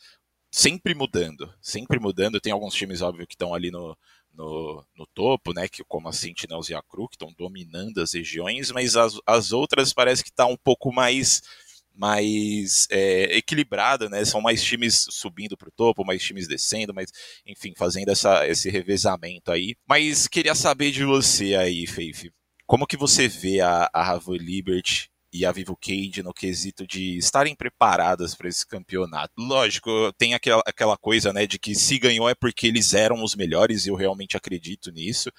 sempre 0.49 0.95
mudando, 0.95 1.53
sempre 1.61 1.99
mudando. 1.99 2.39
Tem 2.39 2.53
alguns 2.53 2.73
times, 2.73 3.01
óbvio, 3.01 3.27
que 3.27 3.33
estão 3.33 3.53
ali 3.53 3.69
no, 3.69 3.97
no, 4.33 4.85
no, 4.95 5.05
topo, 5.07 5.53
né? 5.53 5.67
Que, 5.67 5.83
como 5.83 6.07
a 6.07 6.13
Sentinels 6.13 6.69
e 6.69 6.73
a 6.73 6.81
Cru, 6.81 7.09
que 7.09 7.15
estão 7.15 7.33
dominando 7.37 8.01
as 8.01 8.13
regiões, 8.13 8.71
mas 8.71 8.95
as, 8.95 9.19
as 9.27 9.51
outras 9.51 9.91
parece 9.93 10.23
que 10.23 10.31
tá 10.31 10.45
um 10.45 10.57
pouco 10.57 10.93
mais 10.93 11.41
mais 11.95 12.87
é, 12.89 13.37
equilibrada, 13.37 14.09
né? 14.09 14.25
São 14.25 14.41
mais 14.41 14.63
times 14.63 15.05
subindo 15.11 15.57
para 15.57 15.69
o 15.69 15.71
topo, 15.71 16.05
mais 16.05 16.23
times 16.23 16.47
descendo, 16.47 16.93
mas 16.93 17.11
enfim, 17.45 17.73
fazendo 17.77 18.09
essa, 18.09 18.47
esse 18.47 18.69
revezamento 18.69 19.51
aí. 19.51 19.75
Mas 19.87 20.27
queria 20.27 20.55
saber 20.55 20.91
de 20.91 21.05
você 21.05 21.55
aí, 21.55 21.85
Faith 21.85 22.31
como 22.73 22.87
que 22.87 22.97
você 22.97 23.27
vê 23.27 23.61
a, 23.61 23.87
a 23.93 24.19
Liberty 24.29 25.07
e 25.31 25.45
a 25.45 25.51
Vivo 25.51 25.77
Cage 25.79 26.23
no 26.23 26.33
quesito 26.33 26.87
de 26.87 27.15
estarem 27.19 27.55
preparadas 27.55 28.33
para 28.33 28.49
esse 28.49 28.65
campeonato. 28.65 29.31
Lógico, 29.37 30.11
tem 30.17 30.33
aquela, 30.33 30.63
aquela 30.65 30.97
coisa, 30.97 31.31
né, 31.31 31.45
de 31.45 31.59
que 31.59 31.75
se 31.75 31.99
ganhou 31.99 32.27
é 32.27 32.33
porque 32.33 32.65
eles 32.65 32.95
eram 32.95 33.23
os 33.23 33.35
melhores, 33.35 33.85
e 33.85 33.89
eu 33.89 33.95
realmente 33.95 34.35
acredito 34.35 34.91
nisso. 34.91 35.31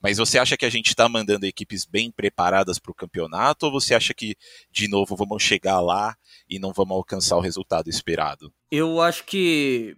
Mas 0.00 0.16
você 0.16 0.38
acha 0.38 0.56
que 0.56 0.64
a 0.64 0.70
gente 0.70 0.88
está 0.88 1.06
mandando 1.10 1.44
equipes 1.44 1.84
bem 1.84 2.10
preparadas 2.10 2.78
para 2.78 2.90
o 2.90 2.94
campeonato 2.94 3.66
ou 3.66 3.72
você 3.72 3.94
acha 3.94 4.14
que, 4.14 4.34
de 4.72 4.88
novo, 4.88 5.14
vamos 5.14 5.42
chegar 5.42 5.82
lá 5.82 6.16
e 6.48 6.58
não 6.58 6.72
vamos 6.72 6.96
alcançar 6.96 7.36
o 7.36 7.42
resultado 7.42 7.90
esperado? 7.90 8.50
Eu 8.70 9.02
acho 9.02 9.24
que 9.26 9.94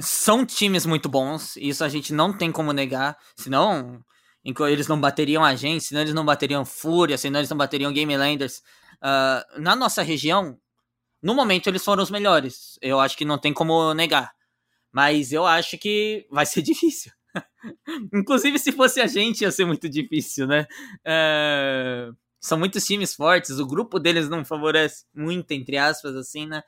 são 0.00 0.46
times 0.46 0.86
muito 0.86 1.06
bons, 1.06 1.54
isso 1.58 1.84
a 1.84 1.88
gente 1.90 2.14
não 2.14 2.34
tem 2.34 2.50
como 2.50 2.72
negar, 2.72 3.14
senão 3.36 4.02
eles 4.44 4.86
não 4.88 5.00
bateriam 5.00 5.44
a 5.44 5.54
gente, 5.54 5.84
senão 5.84 6.02
eles 6.02 6.14
não 6.14 6.24
bateriam 6.24 6.64
Fúria, 6.64 7.16
senão 7.16 7.40
eles 7.40 7.50
não 7.50 7.56
bateriam 7.56 7.92
Game 7.92 8.16
Landers. 8.16 8.62
Uh, 8.96 9.60
na 9.60 9.74
nossa 9.74 10.02
região, 10.02 10.58
no 11.22 11.34
momento 11.34 11.68
eles 11.68 11.84
foram 11.84 12.02
os 12.02 12.10
melhores, 12.10 12.78
eu 12.82 13.00
acho 13.00 13.16
que 13.16 13.24
não 13.24 13.38
tem 13.38 13.52
como 13.52 13.94
negar, 13.94 14.32
mas 14.92 15.32
eu 15.32 15.46
acho 15.46 15.78
que 15.78 16.26
vai 16.30 16.44
ser 16.44 16.60
difícil. 16.62 17.10
Inclusive, 18.12 18.58
se 18.58 18.70
fosse 18.72 19.00
a 19.00 19.06
gente, 19.06 19.40
ia 19.40 19.50
ser 19.50 19.64
muito 19.64 19.88
difícil, 19.88 20.46
né? 20.46 20.66
É... 21.04 22.10
São 22.38 22.58
muitos 22.58 22.84
times 22.84 23.14
fortes, 23.14 23.58
o 23.58 23.66
grupo 23.66 23.98
deles 23.98 24.28
não 24.28 24.44
favorece 24.44 25.06
muito, 25.14 25.50
entre 25.52 25.78
aspas, 25.78 26.14
assim, 26.14 26.46
né? 26.46 26.62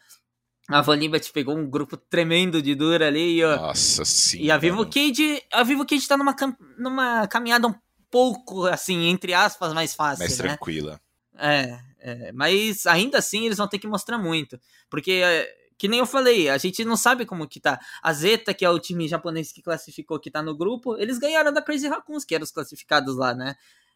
A 0.68 0.80
Van 0.80 0.96
Liberty 0.96 1.30
pegou 1.32 1.56
um 1.56 1.68
grupo 1.68 1.96
tremendo 1.96 2.60
de 2.60 2.74
dura 2.74 3.06
ali. 3.06 3.40
E, 3.40 3.42
Nossa 3.42 4.04
sim. 4.04 4.40
E 4.40 4.50
a 4.50 4.58
Vivo 4.58 4.84
Cage, 4.86 5.42
a 5.52 5.62
Vivo 5.62 5.86
Cage 5.86 6.08
tá 6.08 6.16
numa, 6.16 6.34
numa 6.76 7.26
caminhada 7.28 7.68
um 7.68 7.74
pouco, 8.10 8.66
assim, 8.66 9.06
entre 9.06 9.32
aspas, 9.32 9.72
mais 9.72 9.94
fácil. 9.94 10.24
Mais 10.24 10.38
né? 10.38 10.48
tranquila. 10.48 11.00
É, 11.38 11.78
é, 12.00 12.32
mas 12.32 12.86
ainda 12.86 13.18
assim 13.18 13.46
eles 13.46 13.58
vão 13.58 13.68
ter 13.68 13.78
que 13.78 13.86
mostrar 13.86 14.18
muito. 14.18 14.58
Porque 14.90 15.12
é, 15.12 15.48
que 15.78 15.88
nem 15.88 16.00
eu 16.00 16.06
falei, 16.06 16.48
a 16.48 16.58
gente 16.58 16.84
não 16.84 16.96
sabe 16.96 17.26
como 17.26 17.46
que 17.46 17.60
tá. 17.60 17.78
A 18.02 18.12
Zeta, 18.12 18.54
que 18.54 18.64
é 18.64 18.70
o 18.70 18.78
time 18.78 19.06
japonês 19.06 19.52
que 19.52 19.62
classificou, 19.62 20.18
que 20.18 20.30
tá 20.30 20.42
no 20.42 20.56
grupo, 20.56 20.96
eles 20.98 21.18
ganharam 21.18 21.52
da 21.52 21.62
Crazy 21.62 21.88
Raccoons, 21.88 22.24
que 22.24 22.34
eram 22.34 22.44
os 22.44 22.50
classificados 22.50 23.16
lá, 23.16 23.34
né? 23.34 23.54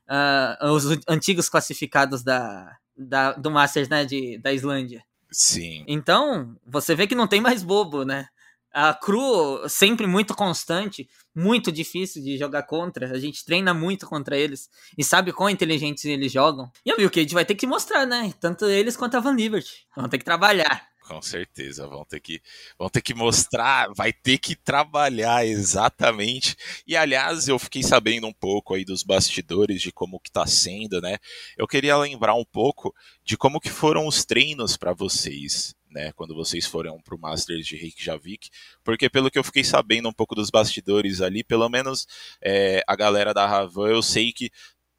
Uh, 0.09 0.73
os 0.73 0.85
antigos 1.09 1.49
classificados 1.49 2.23
da, 2.23 2.77
da, 2.97 3.33
do 3.33 3.51
Masters, 3.51 3.89
né, 3.89 4.05
de, 4.05 4.39
da 4.39 4.53
Islândia. 4.53 5.05
Sim. 5.33 5.85
Então, 5.87 6.57
você 6.67 6.95
vê 6.95 7.07
que 7.07 7.15
não 7.15 7.27
tem 7.27 7.41
mais 7.41 7.63
bobo, 7.63 8.05
né? 8.05 8.27
A 8.73 8.95
Cru, 8.95 9.69
sempre 9.69 10.07
muito 10.07 10.35
constante, 10.35 11.09
muito 11.35 11.73
difícil 11.73 12.23
de 12.23 12.39
jogar 12.39 12.63
contra. 12.65 13.11
A 13.13 13.19
gente 13.19 13.45
treina 13.45 13.75
muito 13.75 14.07
contra 14.07 14.37
eles 14.37 14.69
e 14.97 15.03
sabe 15.03 15.33
quão 15.33 15.51
inteligentes 15.51 16.05
eles 16.05 16.31
jogam. 16.31 16.71
E 16.87 16.93
a 16.93 16.97
gente 16.99 17.35
vai 17.35 17.45
ter 17.45 17.57
que 17.57 17.67
mostrar, 17.67 18.07
né? 18.07 18.33
Tanto 18.41 18.67
eles 18.67 18.97
quanto 18.97 19.17
a 19.17 19.21
Van 19.21 19.35
Liberty. 19.35 19.87
Vão 19.97 20.09
ter 20.09 20.19
que 20.19 20.25
trabalhar. 20.25 20.90
Com 21.11 21.21
certeza, 21.21 21.89
vão 21.89 22.05
ter 22.05 22.21
que 22.21 22.41
vão 22.79 22.89
ter 22.89 23.03
que 23.03 23.13
mostrar, 23.13 23.93
vai 23.97 24.13
ter 24.13 24.39
que 24.39 24.55
trabalhar 24.55 25.45
exatamente. 25.45 26.55
E 26.87 26.97
aliás, 26.97 27.49
eu 27.49 27.59
fiquei 27.59 27.83
sabendo 27.83 28.29
um 28.29 28.33
pouco 28.33 28.75
aí 28.75 28.85
dos 28.85 29.03
bastidores 29.03 29.83
de 29.83 29.91
como 29.91 30.21
que 30.21 30.31
tá 30.31 30.47
sendo, 30.47 31.01
né? 31.01 31.19
Eu 31.59 31.67
queria 31.67 31.97
lembrar 31.97 32.35
um 32.35 32.45
pouco 32.45 32.95
de 33.25 33.37
como 33.37 33.59
que 33.61 33.69
foram 33.69 34.07
os 34.07 34.25
treinos 34.25 34.77
para 34.77 34.93
vocês, 34.93 35.75
né, 35.91 36.13
quando 36.13 36.33
vocês 36.33 36.65
foram 36.65 37.01
pro 37.01 37.19
Masters 37.19 37.67
de 37.67 37.75
Reykjavik, 37.75 38.49
porque 38.85 39.11
pelo 39.11 39.33
que 39.33 39.39
eu 39.39 39.43
fiquei 39.43 39.65
sabendo 39.65 40.09
um 40.09 40.13
pouco 40.13 40.37
dos 40.37 40.49
bastidores 40.49 41.21
ali, 41.21 41.43
pelo 41.43 41.69
menos 41.69 42.07
é, 42.41 42.85
a 42.87 42.95
galera 42.95 43.35
da 43.35 43.49
Ravan, 43.49 43.89
eu 43.89 44.01
sei 44.01 44.33
que 44.33 44.49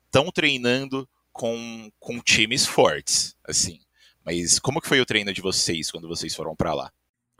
estão 0.07 0.29
treinando 0.29 1.07
com, 1.31 1.89
com 2.01 2.19
times 2.19 2.65
fortes, 2.65 3.33
assim. 3.45 3.79
Mas 4.25 4.59
como 4.59 4.81
que 4.81 4.87
foi 4.87 5.01
o 5.01 5.05
treino 5.05 5.33
de 5.33 5.41
vocês 5.41 5.91
quando 5.91 6.07
vocês 6.07 6.35
foram 6.35 6.55
para 6.55 6.73
lá? 6.73 6.91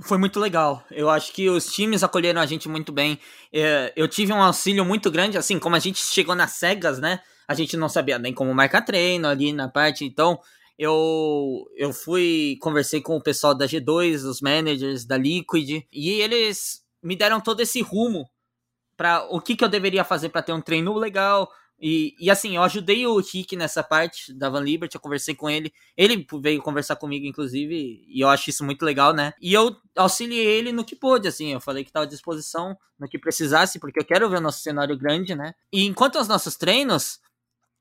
Foi 0.01 0.17
muito 0.17 0.39
legal. 0.39 0.83
Eu 0.89 1.09
acho 1.09 1.31
que 1.31 1.49
os 1.49 1.71
times 1.71 2.03
acolheram 2.03 2.41
a 2.41 2.45
gente 2.45 2.67
muito 2.67 2.91
bem. 2.91 3.19
É, 3.53 3.93
eu 3.95 4.07
tive 4.07 4.33
um 4.33 4.41
auxílio 4.41 4.83
muito 4.83 5.11
grande, 5.11 5.37
assim, 5.37 5.59
como 5.59 5.75
a 5.75 5.79
gente 5.79 5.99
chegou 5.99 6.35
nas 6.35 6.53
cegas, 6.53 6.99
né? 6.99 7.19
A 7.47 7.53
gente 7.53 7.77
não 7.77 7.87
sabia 7.87 8.17
nem 8.17 8.33
como 8.33 8.53
marcar 8.53 8.81
treino 8.81 9.27
ali 9.27 9.53
na 9.53 9.67
parte. 9.67 10.03
Então, 10.03 10.39
eu, 10.77 11.69
eu 11.75 11.93
fui, 11.93 12.57
conversei 12.59 13.01
com 13.01 13.15
o 13.15 13.21
pessoal 13.21 13.53
da 13.53 13.67
G2, 13.67 14.27
os 14.27 14.41
managers 14.41 15.05
da 15.05 15.17
Liquid, 15.17 15.83
e 15.91 16.09
eles 16.09 16.81
me 17.03 17.15
deram 17.15 17.39
todo 17.39 17.59
esse 17.61 17.81
rumo 17.81 18.27
para 18.97 19.23
o 19.29 19.39
que, 19.39 19.55
que 19.55 19.63
eu 19.63 19.69
deveria 19.69 20.03
fazer 20.03 20.29
para 20.29 20.41
ter 20.41 20.53
um 20.53 20.61
treino 20.61 20.93
legal, 20.95 21.51
e, 21.81 22.15
e 22.19 22.29
assim, 22.29 22.55
eu 22.55 22.61
ajudei 22.61 23.07
o 23.07 23.19
Rick 23.19 23.55
nessa 23.55 23.81
parte 23.81 24.31
da 24.31 24.49
Van 24.49 24.59
Liberty, 24.59 24.95
eu 24.95 25.01
conversei 25.01 25.33
com 25.33 25.49
ele. 25.49 25.73
Ele 25.97 26.25
veio 26.39 26.61
conversar 26.61 26.95
comigo, 26.95 27.25
inclusive, 27.25 28.05
e 28.07 28.23
eu 28.23 28.29
acho 28.29 28.51
isso 28.51 28.63
muito 28.63 28.85
legal, 28.85 29.13
né? 29.13 29.33
E 29.41 29.51
eu 29.51 29.75
auxiliei 29.95 30.45
ele 30.45 30.71
no 30.71 30.85
que 30.85 30.95
pôde, 30.95 31.27
assim. 31.27 31.53
Eu 31.53 31.59
falei 31.59 31.83
que 31.83 31.89
estava 31.89 32.05
à 32.05 32.09
disposição 32.09 32.77
no 32.99 33.07
que 33.07 33.17
precisasse, 33.17 33.79
porque 33.79 33.99
eu 33.99 34.05
quero 34.05 34.29
ver 34.29 34.37
o 34.37 34.41
nosso 34.41 34.61
cenário 34.61 34.95
grande, 34.95 35.33
né? 35.33 35.53
E 35.73 35.85
enquanto 35.85 36.19
os 36.19 36.27
nossos 36.27 36.55
treinos, 36.55 37.19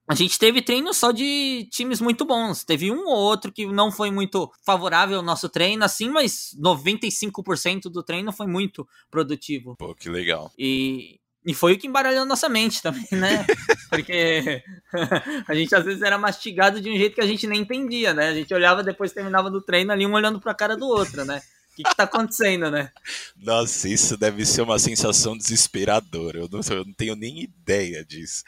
a 0.08 0.14
gente 0.14 0.38
teve 0.38 0.62
treino 0.62 0.94
só 0.94 1.12
de 1.12 1.68
times 1.70 2.00
muito 2.00 2.24
bons. 2.24 2.64
Teve 2.64 2.90
um 2.90 3.06
ou 3.06 3.16
outro 3.16 3.52
que 3.52 3.66
não 3.66 3.92
foi 3.92 4.10
muito 4.10 4.50
favorável 4.64 5.18
ao 5.18 5.22
nosso 5.22 5.48
treino, 5.48 5.84
assim, 5.84 6.08
mas 6.08 6.56
95% 6.58 7.82
do 7.82 8.02
treino 8.02 8.32
foi 8.32 8.46
muito 8.46 8.88
produtivo. 9.10 9.76
Pô, 9.76 9.94
que 9.94 10.08
legal. 10.08 10.50
E, 10.58 11.20
e 11.44 11.54
foi 11.54 11.72
o 11.72 11.78
que 11.78 11.86
embaralhou 11.86 12.26
nossa 12.26 12.48
mente 12.48 12.82
também, 12.82 13.06
né? 13.12 13.46
Porque 13.88 14.62
a 15.48 15.54
gente 15.54 15.74
às 15.74 15.84
vezes 15.84 16.02
era 16.02 16.18
mastigado 16.18 16.80
de 16.80 16.90
um 16.90 16.96
jeito 16.96 17.14
que 17.14 17.20
a 17.20 17.26
gente 17.26 17.46
nem 17.46 17.60
entendia, 17.60 18.12
né? 18.12 18.28
A 18.28 18.34
gente 18.34 18.52
olhava 18.52 18.82
depois 18.82 19.12
terminava 19.12 19.50
do 19.50 19.62
treino 19.62 19.92
ali, 19.92 20.06
um 20.06 20.12
olhando 20.12 20.40
pra 20.40 20.54
cara 20.54 20.76
do 20.76 20.86
outro, 20.86 21.24
né? 21.24 21.40
O 21.72 21.76
que, 21.76 21.82
que 21.84 21.96
tá 21.96 22.04
acontecendo, 22.04 22.70
né? 22.70 22.90
Nossa, 23.36 23.88
isso 23.88 24.16
deve 24.16 24.44
ser 24.44 24.62
uma 24.62 24.78
sensação 24.78 25.36
desesperadora. 25.36 26.40
Eu 26.40 26.48
não, 26.50 26.60
eu 26.76 26.84
não 26.84 26.92
tenho 26.92 27.16
nem 27.16 27.42
ideia 27.42 28.04
disso. 28.04 28.42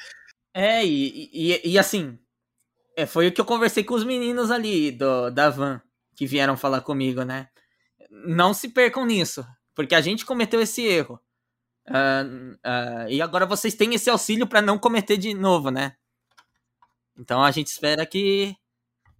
É, 0.53 0.85
e, 0.85 1.31
e, 1.33 1.71
e 1.71 1.79
assim, 1.79 2.19
é, 2.97 3.07
foi 3.07 3.29
o 3.29 3.33
que 3.33 3.41
eu 3.41 3.45
conversei 3.45 3.85
com 3.85 3.95
os 3.95 4.05
meninos 4.05 4.51
ali 4.51 4.91
do, 4.91 5.31
da 5.31 5.49
van, 5.49 5.81
que 6.15 6.27
vieram 6.27 6.59
falar 6.59 6.83
comigo, 6.83 7.23
né? 7.23 7.49
Não 8.27 8.53
se 8.53 8.69
percam 8.69 9.07
nisso, 9.07 9.47
porque 9.75 9.95
a 9.95 10.01
gente 10.01 10.27
cometeu 10.27 10.61
esse 10.61 10.83
erro. 10.83 11.19
Uh, 11.93 12.55
uh, 12.55 13.09
e 13.11 13.21
agora 13.21 13.45
vocês 13.45 13.75
têm 13.75 13.95
esse 13.95 14.09
auxílio 14.09 14.47
para 14.47 14.63
não 14.63 14.79
cometer 14.79 15.19
de 15.19 15.35
novo, 15.35 15.71
né? 15.71 15.95
Então 17.19 17.43
a 17.43 17.51
gente 17.51 17.67
espera 17.67 18.07
que 18.07 18.57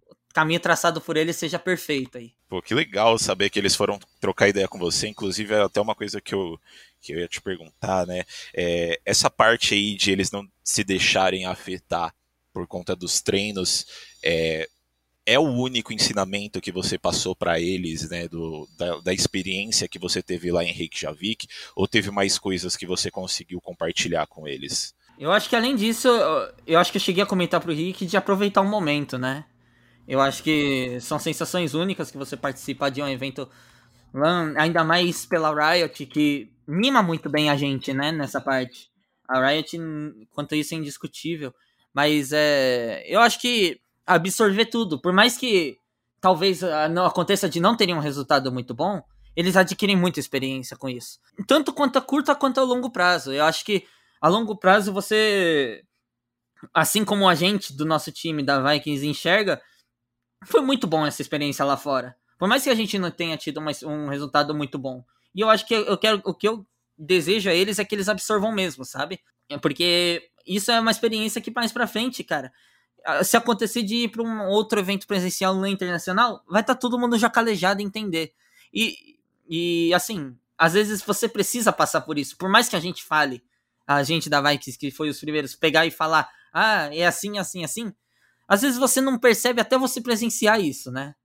o 0.09 0.15
caminho 0.33 0.59
traçado 0.59 0.99
por 0.99 1.15
eles 1.15 1.35
seja 1.35 1.59
perfeito 1.59 2.17
aí. 2.17 2.33
Pô, 2.49 2.61
que 2.61 2.73
legal 2.73 3.19
saber 3.19 3.51
que 3.51 3.59
eles 3.59 3.75
foram 3.75 3.99
trocar 4.19 4.49
ideia 4.49 4.67
com 4.67 4.79
você. 4.79 5.07
Inclusive, 5.07 5.53
é 5.53 5.61
até 5.61 5.79
uma 5.79 5.93
coisa 5.93 6.19
que 6.19 6.33
eu, 6.33 6.59
que 6.99 7.13
eu 7.13 7.19
ia 7.19 7.27
te 7.27 7.39
perguntar, 7.39 8.07
né? 8.07 8.23
É, 8.55 8.99
essa 9.05 9.29
parte 9.29 9.75
aí 9.75 9.95
de 9.95 10.11
eles 10.11 10.31
não 10.31 10.47
se 10.63 10.83
deixarem 10.83 11.45
afetar 11.45 12.13
por 12.51 12.67
conta 12.67 12.95
dos 12.95 13.21
treinos, 13.21 13.85
é, 14.23 14.67
é 15.25 15.39
o 15.39 15.43
único 15.43 15.93
ensinamento 15.93 16.59
que 16.59 16.71
você 16.71 16.97
passou 16.97 17.35
para 17.35 17.59
eles, 17.59 18.09
né, 18.09 18.27
do, 18.27 18.67
da, 18.77 18.97
da, 18.99 19.13
experiência 19.13 19.87
que 19.87 19.97
você 19.97 20.21
teve 20.21 20.51
lá 20.51 20.63
em 20.63 20.71
Reykjavik, 20.71 21.47
ou 21.75 21.87
teve 21.87 22.11
mais 22.11 22.37
coisas 22.37 22.75
que 22.75 22.85
você 22.85 23.09
conseguiu 23.09 23.61
compartilhar 23.61 24.27
com 24.27 24.47
eles? 24.47 24.93
Eu 25.17 25.31
acho 25.31 25.47
que 25.47 25.55
além 25.55 25.75
disso, 25.75 26.09
eu 26.67 26.79
acho 26.79 26.91
que 26.91 26.97
eu 26.97 27.01
cheguei 27.01 27.23
a 27.23 27.27
comentar 27.27 27.61
pro 27.61 27.73
Rick 27.73 28.05
de 28.05 28.17
aproveitar 28.17 28.61
um 28.61 28.69
momento, 28.69 29.17
né? 29.17 29.45
Eu 30.07 30.19
acho 30.19 30.43
que 30.43 30.97
são 30.99 31.17
sensações 31.17 31.73
únicas 31.73 32.11
que 32.11 32.17
você 32.17 32.35
participar 32.35 32.89
de 32.89 33.01
um 33.01 33.07
evento 33.07 33.47
ainda 34.57 34.83
mais 34.83 35.25
pela 35.25 35.53
Riot, 35.53 36.05
que 36.07 36.51
mima 36.67 37.01
muito 37.01 37.29
bem 37.29 37.49
a 37.49 37.55
gente, 37.55 37.93
né, 37.93 38.11
nessa 38.11 38.41
parte. 38.41 38.89
A 39.27 39.47
Riot, 39.47 39.77
quanto 40.31 40.53
a 40.53 40.57
isso, 40.57 40.73
é 40.73 40.77
indiscutível. 40.77 41.53
Mas 41.93 42.31
é, 42.33 43.03
eu 43.07 43.21
acho 43.21 43.39
que 43.39 43.79
absorver 44.05 44.65
tudo. 44.65 44.99
Por 45.01 45.13
mais 45.13 45.37
que 45.37 45.77
talvez 46.19 46.63
ah, 46.63 46.87
não 46.87 47.05
aconteça 47.05 47.49
de 47.49 47.59
não 47.59 47.75
terem 47.75 47.95
um 47.95 47.99
resultado 47.99 48.51
muito 48.51 48.73
bom, 48.73 49.01
eles 49.35 49.55
adquirem 49.55 49.95
muita 49.95 50.19
experiência 50.19 50.77
com 50.77 50.87
isso. 50.87 51.19
Tanto 51.47 51.73
quanto 51.73 51.97
a 51.97 52.01
curto 52.01 52.35
quanto 52.35 52.59
a 52.59 52.63
longo 52.63 52.91
prazo. 52.91 53.31
Eu 53.31 53.45
acho 53.45 53.65
que 53.65 53.85
a 54.21 54.27
longo 54.27 54.55
prazo 54.55 54.93
você, 54.93 55.83
assim 56.73 57.03
como 57.03 57.27
a 57.27 57.35
gente 57.35 57.75
do 57.75 57.85
nosso 57.85 58.11
time 58.11 58.43
da 58.43 58.61
Vikings 58.61 59.05
enxerga, 59.05 59.61
foi 60.45 60.61
muito 60.61 60.87
bom 60.87 61.05
essa 61.05 61.21
experiência 61.21 61.65
lá 61.65 61.75
fora. 61.75 62.15
Por 62.37 62.47
mais 62.47 62.63
que 62.63 62.69
a 62.69 62.75
gente 62.75 62.97
não 62.99 63.09
tenha 63.11 63.37
tido 63.37 63.57
uma, 63.57 63.71
um 63.85 64.07
resultado 64.07 64.53
muito 64.53 64.77
bom. 64.77 65.03
E 65.35 65.41
eu 65.41 65.49
acho 65.49 65.65
que 65.65 65.73
eu 65.73 65.97
quero 65.97 66.21
o 66.25 66.33
que 66.33 66.47
eu 66.47 66.65
desejo 66.97 67.49
a 67.49 67.53
eles 67.53 67.79
é 67.79 67.85
que 67.85 67.95
eles 67.95 68.07
absorvam 68.09 68.51
mesmo, 68.51 68.85
sabe? 68.85 69.19
Porque 69.61 70.29
isso 70.45 70.71
é 70.71 70.79
uma 70.79 70.91
experiência 70.91 71.41
que 71.41 71.51
mais 71.51 71.71
pra 71.71 71.87
frente, 71.87 72.23
cara, 72.23 72.51
se 73.23 73.35
acontecer 73.35 73.83
de 73.83 73.95
ir 73.95 74.09
para 74.09 74.23
um 74.23 74.47
outro 74.47 74.79
evento 74.79 75.05
presencial 75.05 75.55
no 75.55 75.67
internacional, 75.67 76.43
vai 76.47 76.61
estar 76.61 76.75
tá 76.75 76.79
todo 76.79 76.97
mundo 76.97 77.17
já 77.17 77.29
calejado 77.29 77.81
em 77.81 77.85
entender. 77.85 78.33
E, 78.73 79.17
e 79.47 79.93
assim, 79.93 80.37
às 80.57 80.73
vezes 80.73 81.01
você 81.01 81.27
precisa 81.27 81.71
passar 81.71 82.01
por 82.01 82.17
isso. 82.17 82.37
Por 82.37 82.49
mais 82.49 82.69
que 82.69 82.75
a 82.75 82.79
gente 82.79 83.03
fale, 83.03 83.43
a 83.85 84.03
gente 84.03 84.29
da 84.29 84.41
Vikings, 84.41 84.77
que 84.77 84.91
foi 84.91 85.09
os 85.09 85.19
primeiros, 85.19 85.55
pegar 85.55 85.85
e 85.85 85.91
falar, 85.91 86.29
ah, 86.53 86.89
é 86.95 87.05
assim, 87.05 87.37
assim, 87.37 87.63
assim. 87.63 87.93
às 88.47 88.61
vezes 88.61 88.77
você 88.77 89.01
não 89.01 89.19
percebe 89.19 89.59
até 89.59 89.77
você 89.77 89.99
presenciar 89.99 90.61
isso, 90.61 90.91
né? 90.91 91.15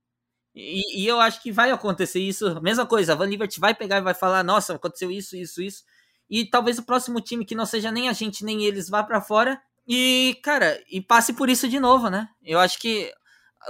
E, 0.53 1.03
e, 1.03 1.07
eu 1.07 1.19
acho 1.21 1.41
que 1.41 1.51
vai 1.51 1.71
acontecer 1.71 2.19
isso. 2.19 2.59
Mesma 2.61 2.85
coisa, 2.85 3.13
a 3.13 3.15
Van 3.15 3.27
Liebert 3.27 3.57
vai 3.59 3.73
pegar 3.73 3.97
e 3.97 4.01
vai 4.01 4.13
falar: 4.13 4.43
nossa, 4.43 4.73
aconteceu 4.75 5.11
isso, 5.11 5.37
isso, 5.37 5.61
isso. 5.61 5.83
E 6.29 6.45
talvez 6.45 6.77
o 6.77 6.83
próximo 6.83 7.21
time 7.21 7.45
que 7.45 7.55
não 7.55 7.65
seja 7.65 7.91
nem 7.91 8.09
a 8.09 8.13
gente 8.13 8.43
nem 8.43 8.65
eles 8.65 8.89
vá 8.89 9.03
para 9.03 9.21
fora 9.21 9.61
e, 9.89 10.37
cara, 10.43 10.79
e 10.87 11.01
passe 11.01 11.33
por 11.33 11.49
isso 11.49 11.67
de 11.67 11.79
novo, 11.79 12.11
né? 12.11 12.29
Eu 12.43 12.59
acho 12.59 12.77
que 12.77 13.11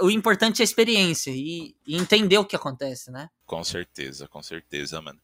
o 0.02 0.10
importante 0.10 0.60
é 0.60 0.62
a 0.62 0.64
experiência 0.64 1.30
e, 1.30 1.74
e 1.86 1.96
entender 1.96 2.36
o 2.36 2.44
que 2.44 2.54
acontece, 2.54 3.10
né? 3.10 3.30
Com 3.46 3.64
certeza, 3.64 4.28
com 4.28 4.42
certeza, 4.42 5.00
mano. 5.00 5.18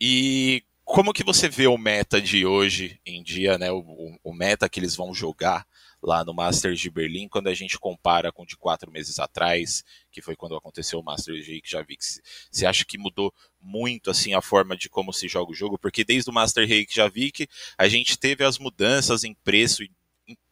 E 0.00 0.62
como 0.84 1.12
que 1.12 1.24
você 1.24 1.48
vê 1.48 1.66
o 1.66 1.76
meta 1.76 2.20
de 2.20 2.46
hoje 2.46 3.00
em 3.04 3.20
dia, 3.20 3.58
né? 3.58 3.72
O, 3.72 3.84
o, 4.22 4.32
meta 4.32 4.68
que 4.68 4.78
eles 4.78 4.94
vão 4.94 5.12
jogar 5.12 5.66
lá 6.00 6.24
no 6.24 6.32
Masters 6.32 6.78
de 6.78 6.88
Berlim, 6.88 7.28
quando 7.28 7.48
a 7.48 7.54
gente 7.54 7.76
compara 7.76 8.30
com 8.30 8.46
de 8.46 8.56
quatro 8.56 8.92
meses 8.92 9.18
atrás, 9.18 9.84
que 10.12 10.22
foi 10.22 10.36
quando 10.36 10.54
aconteceu 10.54 11.00
o 11.00 11.04
Masters 11.04 11.44
de 11.44 11.50
Reykjavik. 11.50 12.02
Você 12.50 12.64
acha 12.64 12.84
que 12.84 12.96
mudou 12.96 13.34
muito 13.60 14.08
assim 14.08 14.34
a 14.34 14.40
forma 14.40 14.76
de 14.76 14.88
como 14.88 15.12
se 15.12 15.26
joga 15.26 15.50
o 15.50 15.54
jogo? 15.54 15.76
Porque 15.76 16.04
desde 16.04 16.30
o 16.30 16.32
Master 16.32 16.66
Reykjavik 16.66 17.48
a 17.76 17.88
gente 17.88 18.16
teve 18.16 18.44
as 18.44 18.56
mudanças 18.56 19.24
em 19.24 19.34
preço 19.34 19.82
e 19.82 19.90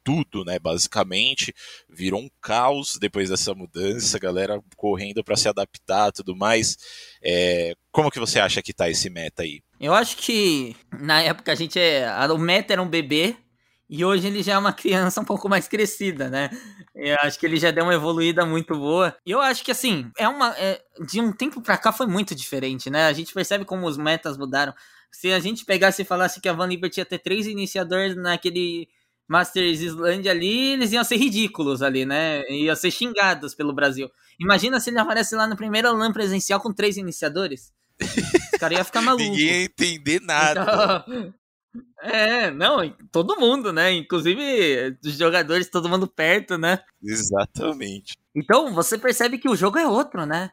tudo, 0.06 0.44
né? 0.44 0.56
Basicamente, 0.60 1.52
virou 1.88 2.20
um 2.20 2.30
caos 2.40 2.96
depois 2.96 3.28
dessa 3.28 3.52
mudança, 3.52 4.20
galera 4.20 4.62
correndo 4.76 5.24
para 5.24 5.36
se 5.36 5.48
adaptar, 5.48 6.12
tudo 6.12 6.36
mais. 6.36 6.78
É, 7.20 7.74
como 7.90 8.08
que 8.08 8.20
você 8.20 8.38
acha 8.38 8.62
que 8.62 8.72
tá 8.72 8.88
esse 8.88 9.10
meta 9.10 9.42
aí? 9.42 9.60
Eu 9.80 9.92
acho 9.92 10.16
que 10.18 10.76
na 10.92 11.20
época 11.22 11.50
a 11.50 11.56
gente 11.56 11.76
é, 11.76 12.08
o 12.30 12.38
meta 12.38 12.72
era 12.72 12.80
um 12.80 12.88
bebê 12.88 13.34
e 13.90 14.04
hoje 14.04 14.28
ele 14.28 14.44
já 14.44 14.52
é 14.52 14.58
uma 14.58 14.72
criança 14.72 15.20
um 15.20 15.24
pouco 15.24 15.48
mais 15.48 15.66
crescida, 15.66 16.30
né? 16.30 16.50
Eu 16.94 17.16
acho 17.22 17.36
que 17.38 17.44
ele 17.44 17.56
já 17.56 17.72
deu 17.72 17.82
uma 17.82 17.94
evoluída 17.94 18.46
muito 18.46 18.76
boa. 18.76 19.16
E 19.26 19.32
eu 19.32 19.40
acho 19.40 19.64
que, 19.64 19.72
assim, 19.72 20.10
é 20.16 20.28
uma. 20.28 20.56
É, 20.56 20.80
de 21.04 21.20
um 21.20 21.32
tempo 21.32 21.60
pra 21.60 21.76
cá 21.76 21.92
foi 21.92 22.06
muito 22.06 22.34
diferente, 22.34 22.88
né? 22.90 23.06
A 23.06 23.12
gente 23.12 23.34
percebe 23.34 23.64
como 23.64 23.86
os 23.86 23.98
metas 23.98 24.38
mudaram. 24.38 24.72
Se 25.10 25.32
a 25.32 25.40
gente 25.40 25.64
pegasse 25.64 26.02
e 26.02 26.04
falasse 26.04 26.40
que 26.40 26.48
a 26.48 26.52
Van 26.52 26.66
Liberty 26.66 27.00
ia 27.00 27.04
ter 27.04 27.18
três 27.18 27.46
iniciadores 27.46 28.16
naquele 28.16 28.88
Masters 29.28 29.80
Islândia 29.80 30.30
ali, 30.30 30.72
eles 30.72 30.92
iam 30.92 31.02
ser 31.02 31.16
ridículos 31.16 31.82
ali, 31.82 32.04
né? 32.04 32.42
Iam 32.48 32.76
ser 32.76 32.90
xingados 32.90 33.54
pelo 33.54 33.74
Brasil. 33.74 34.08
Imagina 34.38 34.78
se 34.78 34.90
ele 34.90 34.98
aparece 34.98 35.34
lá 35.34 35.46
no 35.46 35.56
primeiro 35.56 35.92
LAN 35.92 36.12
presencial 36.12 36.60
com 36.60 36.72
três 36.72 36.96
iniciadores. 36.96 37.72
Os 38.00 38.58
caras 38.58 38.78
iam 38.78 38.84
ficar 38.84 39.00
malucos. 39.02 39.28
Ninguém 39.28 39.46
ia 39.46 39.64
entender 39.64 40.20
nada. 40.20 41.04
Então, 41.06 41.34
é, 42.02 42.50
não, 42.50 42.88
todo 43.10 43.38
mundo, 43.38 43.72
né? 43.72 43.92
Inclusive 43.92 44.96
os 45.04 45.18
jogadores, 45.18 45.68
todo 45.68 45.88
mundo 45.88 46.06
perto, 46.06 46.56
né? 46.56 46.80
Exatamente. 47.02 48.14
Então 48.34 48.72
você 48.72 48.96
percebe 48.96 49.38
que 49.38 49.48
o 49.48 49.56
jogo 49.56 49.78
é 49.78 49.88
outro, 49.88 50.24
né? 50.24 50.50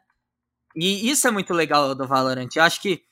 E 0.75 1.09
isso 1.09 1.27
é 1.27 1.31
muito 1.31 1.53
legal 1.53 1.93
do 1.93 2.07
Valorant. 2.07 2.49
Eu 2.55 2.63
acho 2.63 2.81
que 2.81 3.03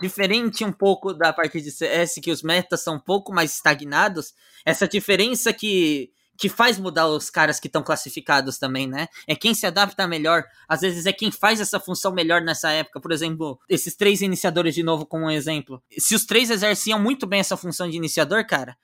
diferente 0.00 0.64
um 0.64 0.72
pouco 0.72 1.12
da 1.12 1.32
parte 1.32 1.60
de 1.60 1.70
CS, 1.70 2.14
que 2.22 2.30
os 2.30 2.42
metas 2.42 2.82
são 2.82 2.96
um 2.96 3.00
pouco 3.00 3.32
mais 3.32 3.54
estagnados, 3.54 4.34
essa 4.64 4.88
diferença 4.88 5.52
que 5.52 6.10
que 6.38 6.48
faz 6.48 6.78
mudar 6.78 7.06
os 7.06 7.30
caras 7.30 7.60
que 7.60 7.68
estão 7.68 7.82
classificados 7.82 8.58
também, 8.58 8.88
né? 8.88 9.06
É 9.28 9.36
quem 9.36 9.54
se 9.54 9.66
adapta 9.66 10.08
melhor. 10.08 10.44
Às 10.66 10.80
vezes 10.80 11.06
é 11.06 11.12
quem 11.12 11.30
faz 11.30 11.60
essa 11.60 11.78
função 11.78 12.12
melhor 12.12 12.40
nessa 12.40 12.70
época. 12.72 13.00
Por 13.00 13.12
exemplo, 13.12 13.60
esses 13.68 13.94
três 13.94 14.22
iniciadores 14.22 14.74
de 14.74 14.82
novo 14.82 15.06
como 15.06 15.26
um 15.26 15.30
exemplo. 15.30 15.80
Se 15.98 16.14
os 16.14 16.24
três 16.24 16.50
exerciam 16.50 16.98
muito 16.98 17.26
bem 17.26 17.38
essa 17.38 17.56
função 17.56 17.88
de 17.88 17.96
iniciador, 17.96 18.44
cara, 18.46 18.76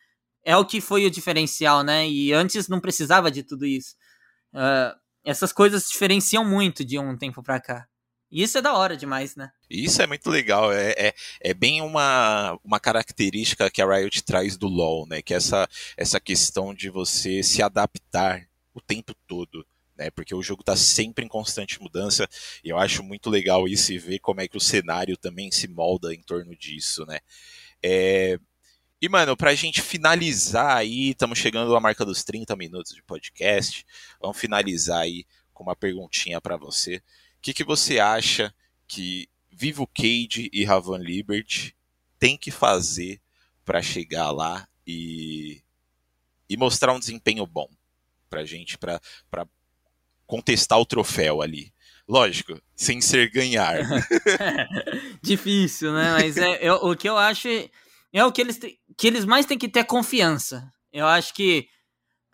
é 0.44 0.56
o 0.56 0.64
que 0.64 0.80
foi 0.80 1.04
o 1.04 1.10
diferencial, 1.10 1.82
né? 1.82 2.08
E 2.08 2.32
antes 2.32 2.68
não 2.68 2.80
precisava 2.80 3.30
de 3.30 3.42
tudo 3.42 3.66
isso. 3.66 3.96
Uh, 4.54 4.96
essas 5.24 5.52
coisas 5.52 5.88
diferenciam 5.88 6.44
muito 6.44 6.84
de 6.84 6.98
um 6.98 7.16
tempo 7.16 7.42
pra 7.42 7.60
cá. 7.60 7.88
E 8.30 8.42
isso 8.42 8.58
é 8.58 8.62
da 8.62 8.74
hora 8.74 8.96
demais, 8.96 9.34
né? 9.36 9.50
Isso 9.70 10.02
é 10.02 10.06
muito 10.06 10.28
legal. 10.28 10.72
É, 10.72 10.90
é, 10.98 11.14
é, 11.40 11.54
bem 11.54 11.80
uma, 11.80 12.58
uma 12.62 12.78
característica 12.78 13.70
que 13.70 13.80
a 13.80 13.86
Riot 13.86 14.22
traz 14.22 14.56
do 14.56 14.68
LoL, 14.68 15.06
né? 15.06 15.22
Que 15.22 15.32
é 15.32 15.38
essa, 15.38 15.68
essa 15.96 16.20
questão 16.20 16.74
de 16.74 16.90
você 16.90 17.42
se 17.42 17.62
adaptar 17.62 18.46
o 18.74 18.80
tempo 18.80 19.14
todo. 19.26 19.66
Né, 19.96 20.12
porque 20.12 20.32
o 20.32 20.40
jogo 20.40 20.62
está 20.62 20.76
sempre 20.76 21.24
em 21.24 21.28
constante 21.28 21.82
mudança 21.82 22.28
e 22.62 22.68
eu 22.68 22.78
acho 22.78 23.02
muito 23.02 23.28
legal 23.28 23.66
isso 23.66 23.92
e 23.92 23.98
ver 23.98 24.20
como 24.20 24.40
é 24.40 24.46
que 24.46 24.56
o 24.56 24.60
cenário 24.60 25.16
também 25.16 25.50
se 25.50 25.66
molda 25.66 26.14
em 26.14 26.22
torno 26.22 26.54
disso, 26.54 27.04
né? 27.04 27.18
É... 27.82 28.38
E, 29.02 29.08
mano, 29.08 29.36
pra 29.36 29.56
gente 29.56 29.82
finalizar 29.82 30.76
aí, 30.76 31.10
estamos 31.10 31.36
chegando 31.36 31.74
à 31.74 31.80
marca 31.80 32.04
dos 32.04 32.22
30 32.22 32.54
minutos 32.54 32.94
de 32.94 33.02
podcast, 33.02 33.84
vamos 34.20 34.38
finalizar 34.38 35.00
aí 35.00 35.24
com 35.52 35.64
uma 35.64 35.74
perguntinha 35.74 36.40
para 36.40 36.56
você. 36.56 37.02
O 37.38 37.40
que, 37.40 37.54
que 37.54 37.64
você 37.64 37.98
acha 37.98 38.54
que 38.86 39.28
Vivo 39.50 39.86
Cage 39.86 40.50
e 40.52 40.64
Ravan 40.64 40.98
Liberty 40.98 41.74
tem 42.18 42.36
que 42.36 42.50
fazer 42.50 43.20
para 43.64 43.82
chegar 43.82 44.30
lá 44.30 44.68
e, 44.86 45.62
e 46.48 46.56
mostrar 46.56 46.92
um 46.92 46.98
desempenho 46.98 47.46
bom 47.46 47.68
pra 48.28 48.44
gente, 48.44 48.76
pra 48.76 49.00
contestar 50.26 50.78
o 50.78 50.86
troféu 50.86 51.40
ali. 51.40 51.72
Lógico, 52.06 52.60
sem 52.74 53.00
ser 53.00 53.30
ganhar. 53.30 53.76
Difícil, 55.22 55.92
né? 55.92 56.12
Mas 56.12 56.36
é, 56.36 56.58
eu, 56.62 56.74
o 56.76 56.96
que 56.96 57.08
eu 57.08 57.16
acho 57.16 57.48
é, 57.48 57.68
é 58.12 58.24
o 58.24 58.32
que 58.32 58.40
eles, 58.40 58.58
que 58.96 59.06
eles 59.06 59.24
mais 59.24 59.46
têm 59.46 59.58
que 59.58 59.68
ter 59.68 59.84
confiança. 59.84 60.72
Eu 60.92 61.06
acho 61.06 61.34
que 61.34 61.68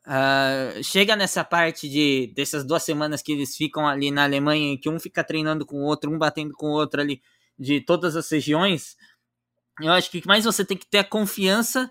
Uh, 0.07 0.83
chega 0.83 1.17
nessa 1.17 1.43
parte 1.43 1.89
de 1.89 2.31
dessas 2.37 2.63
duas 2.63 2.83
semanas 2.83 3.23
que 3.23 3.33
eles 3.33 3.57
ficam 3.57 3.89
ali 3.89 4.11
na 4.11 4.25
Alemanha, 4.25 4.79
que 4.79 4.89
um 4.89 5.01
fica 5.01 5.25
treinando 5.25 5.65
com 5.65 5.77
o 5.77 5.85
outro, 5.85 6.13
um 6.13 6.19
batendo 6.19 6.53
com 6.53 6.67
o 6.67 6.73
outro 6.73 7.01
ali, 7.01 7.23
de 7.59 7.81
todas 7.81 8.15
as 8.15 8.31
regiões. 8.31 8.97
Eu 9.81 9.93
acho 9.93 10.11
que 10.11 10.23
mais 10.27 10.45
você 10.45 10.65
tem 10.65 10.77
que 10.77 10.87
ter 10.87 10.99
a 10.99 11.05
confiança 11.05 11.91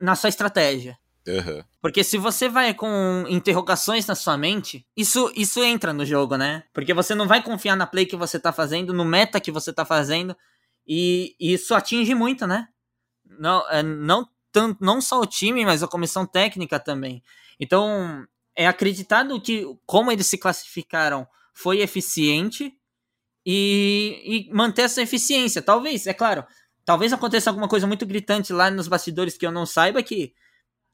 na 0.00 0.14
sua 0.14 0.28
estratégia. 0.28 0.98
Uhum. 1.26 1.62
Porque 1.80 2.04
se 2.04 2.18
você 2.18 2.48
vai 2.48 2.72
com 2.72 3.24
interrogações 3.28 4.06
na 4.06 4.14
sua 4.14 4.36
mente, 4.36 4.86
isso, 4.96 5.32
isso 5.34 5.62
entra 5.62 5.92
no 5.92 6.04
jogo, 6.04 6.36
né? 6.36 6.64
Porque 6.72 6.94
você 6.94 7.14
não 7.14 7.26
vai 7.26 7.42
confiar 7.42 7.76
na 7.76 7.86
play 7.86 8.06
que 8.06 8.16
você 8.16 8.38
tá 8.38 8.52
fazendo, 8.52 8.92
no 8.92 9.04
meta 9.04 9.40
que 9.40 9.50
você 9.50 9.72
tá 9.72 9.84
fazendo, 9.84 10.36
e, 10.86 11.34
e 11.40 11.54
isso 11.54 11.74
atinge 11.74 12.14
muito, 12.14 12.46
né? 12.46 12.68
Não, 13.24 13.68
é, 13.70 13.82
não 13.82 14.28
tanto, 14.56 14.82
não 14.82 15.02
só 15.02 15.20
o 15.20 15.26
time, 15.26 15.66
mas 15.66 15.82
a 15.82 15.86
comissão 15.86 16.24
técnica 16.24 16.80
também. 16.80 17.22
Então, 17.60 18.26
é 18.56 18.66
acreditado 18.66 19.38
que 19.38 19.66
como 19.84 20.10
eles 20.10 20.26
se 20.26 20.38
classificaram 20.38 21.28
foi 21.52 21.82
eficiente 21.82 22.72
e, 23.44 24.48
e 24.48 24.54
manter 24.54 24.82
essa 24.82 25.02
eficiência. 25.02 25.60
Talvez, 25.60 26.06
é 26.06 26.14
claro, 26.14 26.42
talvez 26.86 27.12
aconteça 27.12 27.50
alguma 27.50 27.68
coisa 27.68 27.86
muito 27.86 28.06
gritante 28.06 28.50
lá 28.50 28.70
nos 28.70 28.88
bastidores 28.88 29.36
que 29.36 29.44
eu 29.46 29.52
não 29.52 29.66
saiba 29.66 30.02
que 30.02 30.32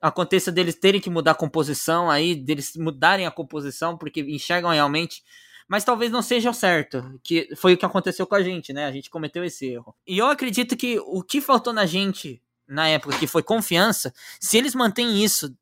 aconteça 0.00 0.50
deles 0.50 0.74
terem 0.74 1.00
que 1.00 1.08
mudar 1.08 1.30
a 1.30 1.36
composição 1.36 2.10
aí, 2.10 2.34
deles 2.34 2.72
mudarem 2.74 3.26
a 3.26 3.30
composição 3.30 3.96
porque 3.96 4.22
enxergam 4.22 4.72
realmente 4.72 5.22
mas 5.68 5.84
talvez 5.84 6.10
não 6.10 6.20
seja 6.20 6.50
o 6.50 6.54
certo, 6.54 7.18
que 7.22 7.48
foi 7.56 7.72
o 7.72 7.78
que 7.78 7.86
aconteceu 7.86 8.26
com 8.26 8.34
a 8.34 8.42
gente, 8.42 8.74
né? 8.74 8.84
A 8.84 8.92
gente 8.92 9.08
cometeu 9.08 9.42
esse 9.42 9.64
erro. 9.64 9.94
E 10.06 10.18
eu 10.18 10.26
acredito 10.26 10.76
que 10.76 10.98
o 10.98 11.22
que 11.22 11.40
faltou 11.40 11.72
na 11.72 11.86
gente 11.86 12.42
na 12.72 12.88
época, 12.88 13.18
que 13.18 13.26
foi 13.26 13.42
confiança, 13.42 14.12
se 14.40 14.56
eles 14.56 14.74
mantêm 14.74 15.22
isso 15.22 15.54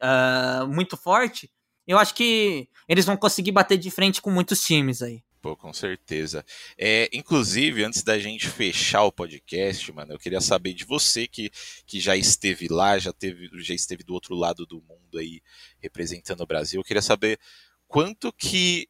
uh, 0.00 0.66
muito 0.66 0.96
forte, 0.96 1.50
eu 1.86 1.98
acho 1.98 2.14
que 2.14 2.68
eles 2.88 3.04
vão 3.04 3.16
conseguir 3.16 3.52
bater 3.52 3.76
de 3.76 3.90
frente 3.90 4.22
com 4.22 4.30
muitos 4.30 4.62
times 4.62 5.02
aí. 5.02 5.22
Pô, 5.42 5.54
com 5.54 5.74
certeza. 5.74 6.42
É, 6.78 7.10
inclusive, 7.12 7.84
antes 7.84 8.02
da 8.02 8.18
gente 8.18 8.48
fechar 8.48 9.02
o 9.02 9.12
podcast, 9.12 9.92
mano, 9.92 10.14
eu 10.14 10.18
queria 10.18 10.40
saber 10.40 10.72
de 10.72 10.86
você 10.86 11.26
que, 11.26 11.50
que 11.84 12.00
já 12.00 12.16
esteve 12.16 12.66
lá, 12.68 12.98
já, 12.98 13.12
teve, 13.12 13.50
já 13.62 13.74
esteve 13.74 14.02
do 14.02 14.14
outro 14.14 14.34
lado 14.34 14.64
do 14.64 14.82
mundo 14.88 15.18
aí, 15.18 15.42
representando 15.78 16.40
o 16.40 16.46
Brasil. 16.46 16.80
Eu 16.80 16.84
queria 16.84 17.02
saber 17.02 17.38
quanto 17.86 18.32
que 18.32 18.88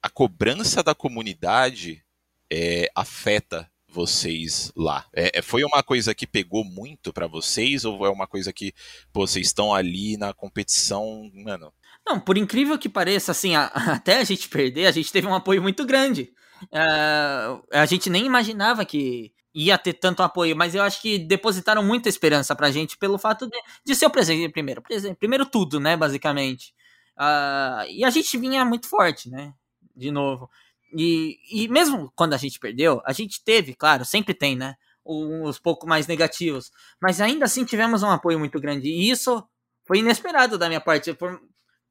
a 0.00 0.08
cobrança 0.08 0.84
da 0.84 0.94
comunidade 0.94 2.04
é, 2.48 2.88
afeta 2.94 3.68
vocês 3.92 4.72
lá? 4.76 5.06
É, 5.12 5.38
é, 5.38 5.42
foi 5.42 5.64
uma 5.64 5.82
coisa 5.82 6.14
que 6.14 6.26
pegou 6.26 6.64
muito 6.64 7.12
para 7.12 7.26
vocês 7.26 7.84
ou 7.84 8.06
é 8.06 8.10
uma 8.10 8.26
coisa 8.26 8.52
que 8.52 8.72
pô, 9.12 9.26
vocês 9.26 9.46
estão 9.46 9.74
ali 9.74 10.16
na 10.16 10.32
competição, 10.32 11.30
mano? 11.34 11.72
Não, 12.06 12.18
por 12.18 12.38
incrível 12.38 12.78
que 12.78 12.88
pareça, 12.88 13.32
assim, 13.32 13.54
a, 13.54 13.64
até 13.94 14.18
a 14.18 14.24
gente 14.24 14.48
perder, 14.48 14.86
a 14.86 14.92
gente 14.92 15.12
teve 15.12 15.26
um 15.26 15.34
apoio 15.34 15.62
muito 15.62 15.84
grande. 15.84 16.32
Uh, 16.64 17.62
a 17.72 17.86
gente 17.86 18.10
nem 18.10 18.26
imaginava 18.26 18.84
que 18.84 19.32
ia 19.54 19.76
ter 19.78 19.94
tanto 19.94 20.22
apoio, 20.22 20.56
mas 20.56 20.74
eu 20.74 20.82
acho 20.82 21.00
que 21.00 21.18
depositaram 21.18 21.82
muita 21.82 22.08
esperança 22.08 22.54
pra 22.54 22.70
gente 22.70 22.96
pelo 22.96 23.18
fato 23.18 23.48
de, 23.48 23.58
de 23.84 23.94
ser 23.94 24.06
o 24.06 24.10
presente 24.10 24.52
primeiro. 24.52 24.82
Primeiro 25.18 25.46
tudo, 25.46 25.80
né, 25.80 25.96
basicamente. 25.96 26.72
Uh, 27.18 27.84
e 27.90 28.04
a 28.04 28.10
gente 28.10 28.36
vinha 28.38 28.64
muito 28.64 28.88
forte, 28.88 29.28
né, 29.28 29.52
de 29.96 30.10
novo. 30.10 30.48
E, 30.92 31.38
e 31.50 31.68
mesmo 31.68 32.12
quando 32.14 32.34
a 32.34 32.36
gente 32.36 32.58
perdeu, 32.58 33.00
a 33.04 33.12
gente 33.12 33.42
teve, 33.42 33.74
claro, 33.74 34.04
sempre 34.04 34.34
tem, 34.34 34.56
né? 34.56 34.76
Uns 35.04 35.58
pouco 35.58 35.86
mais 35.86 36.06
negativos. 36.06 36.70
Mas 37.00 37.20
ainda 37.20 37.44
assim 37.44 37.64
tivemos 37.64 38.02
um 38.02 38.10
apoio 38.10 38.38
muito 38.38 38.60
grande. 38.60 38.88
E 38.88 39.10
isso 39.10 39.42
foi 39.84 39.98
inesperado 39.98 40.58
da 40.58 40.68
minha 40.68 40.80
parte. 40.80 41.12
Por, 41.14 41.40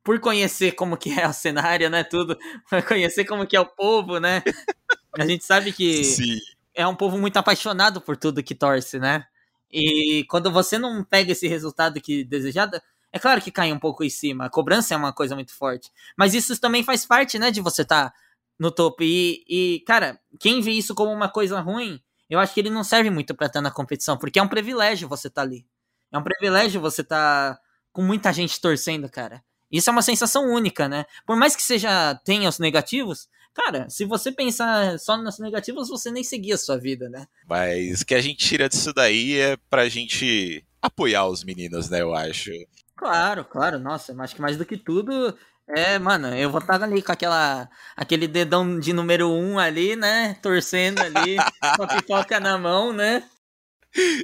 por 0.03 0.19
conhecer 0.19 0.71
como 0.73 0.97
que 0.97 1.19
é 1.19 1.27
o 1.27 1.33
cenário, 1.33 1.89
né, 1.89 2.03
tudo, 2.03 2.38
por 2.69 2.81
conhecer 2.88 3.25
como 3.25 3.45
que 3.45 3.55
é 3.55 3.59
o 3.59 3.65
povo, 3.65 4.19
né? 4.19 4.41
A 5.17 5.25
gente 5.25 5.43
sabe 5.43 5.71
que 5.71 6.03
Sim. 6.03 6.39
é 6.73 6.88
um 6.88 6.95
povo 6.95 7.17
muito 7.17 7.38
apaixonado 7.38 7.99
por 8.01 8.15
tudo 8.15 8.43
que 8.43 8.55
torce, 8.55 8.99
né? 8.99 9.25
E 9.71 10.25
quando 10.29 10.51
você 10.51 10.79
não 10.79 11.03
pega 11.03 11.31
esse 11.31 11.47
resultado 11.47 12.01
que 12.01 12.23
desejado, 12.23 12.81
é 13.12 13.19
claro 13.19 13.41
que 13.41 13.51
cai 13.51 13.71
um 13.71 13.79
pouco 13.79 14.03
em 14.03 14.09
cima. 14.09 14.45
A 14.45 14.49
cobrança 14.49 14.93
é 14.93 14.97
uma 14.97 15.13
coisa 15.13 15.35
muito 15.35 15.55
forte. 15.55 15.91
Mas 16.17 16.33
isso 16.33 16.59
também 16.59 16.83
faz 16.83 17.05
parte, 17.05 17.38
né, 17.38 17.51
de 17.51 17.62
você 17.62 17.81
estar 17.83 18.09
tá 18.09 18.15
no 18.60 18.69
topo. 18.72 19.04
E, 19.04 19.43
e, 19.48 19.80
cara, 19.88 20.19
quem 20.39 20.62
vê 20.62 20.72
isso 20.72 20.93
como 20.93 21.12
uma 21.12 21.30
coisa 21.30 21.60
ruim, 21.62 22.00
eu 22.30 22.39
acho 22.39 22.54
que 22.54 22.60
ele 22.60 22.69
não 22.69 22.84
serve 22.84 23.10
muito 23.10 23.34
para 23.34 23.48
estar 23.48 23.62
na 23.62 23.72
competição, 23.72 24.17
porque 24.17 24.38
é 24.38 24.43
um 24.43 24.48
privilégio 24.48 25.08
você 25.08 25.28
estar 25.28 25.41
tá 25.41 25.48
ali. 25.48 25.65
É 26.12 26.17
um 26.17 26.24
privilégio 26.24 26.82
você 26.82 27.02
estar 27.02 27.56
tá 27.56 27.62
com 27.91 28.02
muita 28.02 28.34
gente 28.34 28.60
torcendo, 28.60 29.10
cara. 29.10 29.43
Isso 29.72 29.89
é 29.89 29.93
uma 29.93 30.02
sensação 30.02 30.52
única, 30.52 30.89
né? 30.89 31.06
Por 31.26 31.38
mais 31.38 31.56
que 31.56 31.62
seja 31.62 32.15
tenha 32.26 32.50
os 32.50 32.60
negativos, 32.60 33.28
cara, 33.54 33.89
se 33.89 34.04
você 34.04 34.32
pensar 34.32 34.98
só 35.00 35.15
nos 35.15 35.39
negativos, 35.39 35.89
você 35.89 36.12
nem 36.12 36.24
seguia 36.24 36.56
a 36.56 36.58
sua 36.58 36.78
vida, 36.78 37.08
né? 37.08 37.28
Mas 37.48 38.02
o 38.02 38.06
que 38.06 38.15
a 38.15 38.22
gente 38.22 38.45
tira 38.45 38.67
disso 38.67 38.91
daí 38.93 39.38
é 39.38 39.58
pra 39.69 39.88
gente 39.88 40.65
apoiar 40.82 41.28
os 41.28 41.43
meninos, 41.43 41.89
né, 41.89 42.02
eu 42.02 42.15
acho. 42.15 42.52
Claro, 42.95 43.45
claro, 43.45 43.80
nossa, 43.80 44.13
acho 44.22 44.36
que 44.36 44.41
mais 44.41 44.58
do 44.58 44.65
que 44.65 44.78
tudo 44.78 45.36
é, 45.75 45.99
mano, 45.99 46.36
eu 46.36 46.49
vou 46.49 46.60
estar 46.60 46.82
ali 46.82 47.01
com 47.01 47.12
aquela, 47.12 47.69
aquele 47.95 48.27
dedão 48.27 48.79
de 48.79 48.91
número 48.91 49.29
um 49.29 49.60
ali, 49.60 49.95
né? 49.95 50.34
Torcendo 50.41 50.99
ali, 50.99 51.38
com 51.77 51.84
a 51.84 51.88
pipoca 51.88 52.39
na 52.39 52.58
mão, 52.58 52.91
né? 52.91 53.23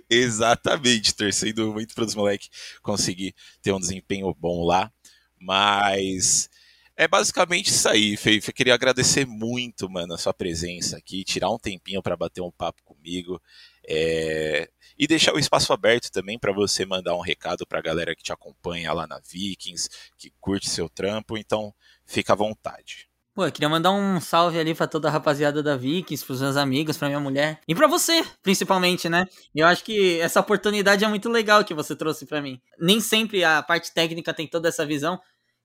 Exatamente, 0.10 1.16
torcendo 1.16 1.72
muito 1.72 1.94
para 1.94 2.06
os 2.06 2.16
moleques 2.16 2.50
conseguir 2.82 3.36
ter 3.62 3.72
um 3.72 3.80
desempenho 3.80 4.34
bom 4.34 4.66
lá. 4.66 4.92
Mas 5.40 6.50
é 6.98 7.08
basicamente 7.08 7.68
isso 7.68 7.88
aí, 7.90 8.16
Feif. 8.18 8.48
Eu 8.48 8.54
queria 8.54 8.74
agradecer 8.74 9.26
muito, 9.26 9.90
mano, 9.90 10.14
a 10.14 10.18
sua 10.18 10.34
presença 10.34 10.98
aqui, 10.98 11.24
tirar 11.24 11.52
um 11.52 11.60
tempinho 11.60 12.02
para 12.02 12.16
bater 12.16 12.42
um 12.42 12.52
papo 12.52 12.82
comigo. 12.84 13.42
É... 13.88 14.70
E 14.98 15.08
deixar 15.08 15.34
o 15.34 15.40
espaço 15.40 15.74
aberto 15.74 16.10
também 16.10 16.40
para 16.40 16.54
você 16.54 16.86
mandar 16.86 17.16
um 17.16 17.22
recado 17.22 17.68
para 17.68 17.80
a 17.80 17.82
galera 17.82 18.16
que 18.16 18.24
te 18.24 18.32
acompanha 18.32 18.94
lá 18.94 19.06
na 19.06 19.20
Vikings, 19.20 19.90
que 20.18 20.32
curte 20.40 20.70
seu 20.70 20.88
trampo. 20.88 21.38
Então, 21.38 21.74
fica 22.06 22.32
à 22.34 22.36
vontade. 22.36 23.10
Pô, 23.34 23.46
eu 23.46 23.52
queria 23.52 23.68
mandar 23.68 23.92
um 23.92 24.22
salve 24.22 24.58
ali 24.58 24.74
pra 24.74 24.88
toda 24.88 25.10
a 25.10 25.12
rapaziada 25.12 25.62
da 25.62 25.76
Vikings, 25.76 26.26
pros 26.26 26.40
meus 26.40 26.56
amigos, 26.56 26.96
pra 26.98 27.10
minha 27.10 27.20
mulher. 27.20 27.60
E 27.68 27.76
pra 27.76 27.86
você, 27.86 28.24
principalmente, 28.42 29.10
né? 29.10 29.26
Eu 29.54 29.68
acho 29.68 29.84
que 29.84 30.22
essa 30.22 30.40
oportunidade 30.40 31.04
é 31.04 31.08
muito 31.10 31.28
legal 31.28 31.66
que 31.66 31.74
você 31.74 31.94
trouxe 31.94 32.26
para 32.26 32.42
mim. 32.42 32.62
Nem 32.80 33.02
sempre 33.02 33.44
a 33.44 33.62
parte 33.62 33.94
técnica 33.94 34.34
tem 34.34 34.48
toda 34.48 34.70
essa 34.70 34.86
visão, 34.86 35.20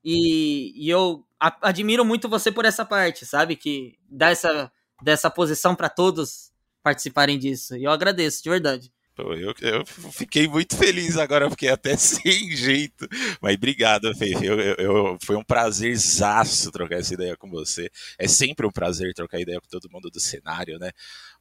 e, 0.04 0.72
e 0.74 0.88
eu 0.88 1.24
admiro 1.60 2.04
muito 2.04 2.28
você 2.28 2.50
por 2.50 2.64
essa 2.64 2.84
parte, 2.84 3.26
sabe? 3.26 3.56
Que 3.56 3.98
dá 4.08 4.30
essa 4.30 4.70
dessa 5.02 5.30
posição 5.30 5.74
para 5.74 5.88
todos 5.88 6.50
participarem 6.82 7.38
disso. 7.38 7.76
E 7.76 7.84
eu 7.84 7.90
agradeço, 7.90 8.42
de 8.42 8.50
verdade. 8.50 8.92
Eu, 9.18 9.54
eu, 9.60 9.86
fiquei 10.12 10.48
muito 10.48 10.76
feliz 10.76 11.16
agora, 11.16 11.50
fiquei 11.50 11.68
até 11.68 11.96
sem 11.98 12.56
jeito. 12.56 13.06
Mas 13.40 13.54
obrigado, 13.54 14.14
Fê. 14.14 14.32
Eu, 14.42 14.58
eu, 14.60 15.18
foi 15.22 15.36
um 15.36 15.44
prazerzaço 15.44 16.70
trocar 16.70 16.96
essa 16.96 17.14
ideia 17.14 17.36
com 17.36 17.50
você. 17.50 17.90
É 18.18 18.26
sempre 18.26 18.66
um 18.66 18.70
prazer 18.70 19.12
trocar 19.14 19.40
ideia 19.40 19.60
com 19.60 19.68
todo 19.68 19.90
mundo 19.90 20.10
do 20.10 20.20
cenário, 20.20 20.78
né? 20.78 20.90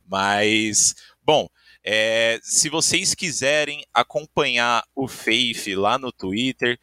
Mas, 0.05 0.95
bom, 1.23 1.47
é, 1.83 2.39
se 2.41 2.69
vocês 2.69 3.13
quiserem 3.13 3.85
acompanhar 3.93 4.83
o 4.95 5.07
Faith 5.07 5.67
lá 5.75 5.97
no 5.97 6.11
Twitter, 6.11 6.79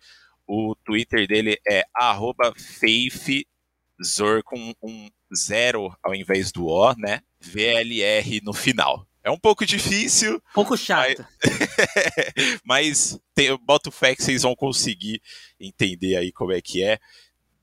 o 0.46 0.74
Twitter 0.84 1.26
dele 1.26 1.58
é 1.68 1.84
faithzor 2.80 4.42
com 4.44 4.72
um 4.82 5.10
zero 5.34 5.96
ao 6.02 6.14
invés 6.14 6.52
do 6.52 6.66
O, 6.66 6.94
né? 6.94 7.20
VLR 7.40 8.40
no 8.42 8.52
final. 8.52 9.06
É 9.22 9.30
um 9.30 9.38
pouco 9.38 9.66
difícil. 9.66 10.40
Pouco 10.54 10.76
chato. 10.76 11.26
Mas, 11.42 12.60
mas 12.64 13.20
tem, 13.34 13.46
eu 13.46 13.58
boto 13.58 13.90
fé 13.90 14.14
que 14.14 14.22
vocês 14.22 14.42
vão 14.42 14.54
conseguir 14.54 15.20
entender 15.58 16.16
aí 16.16 16.30
como 16.30 16.52
é 16.52 16.60
que 16.60 16.82
é 16.82 16.98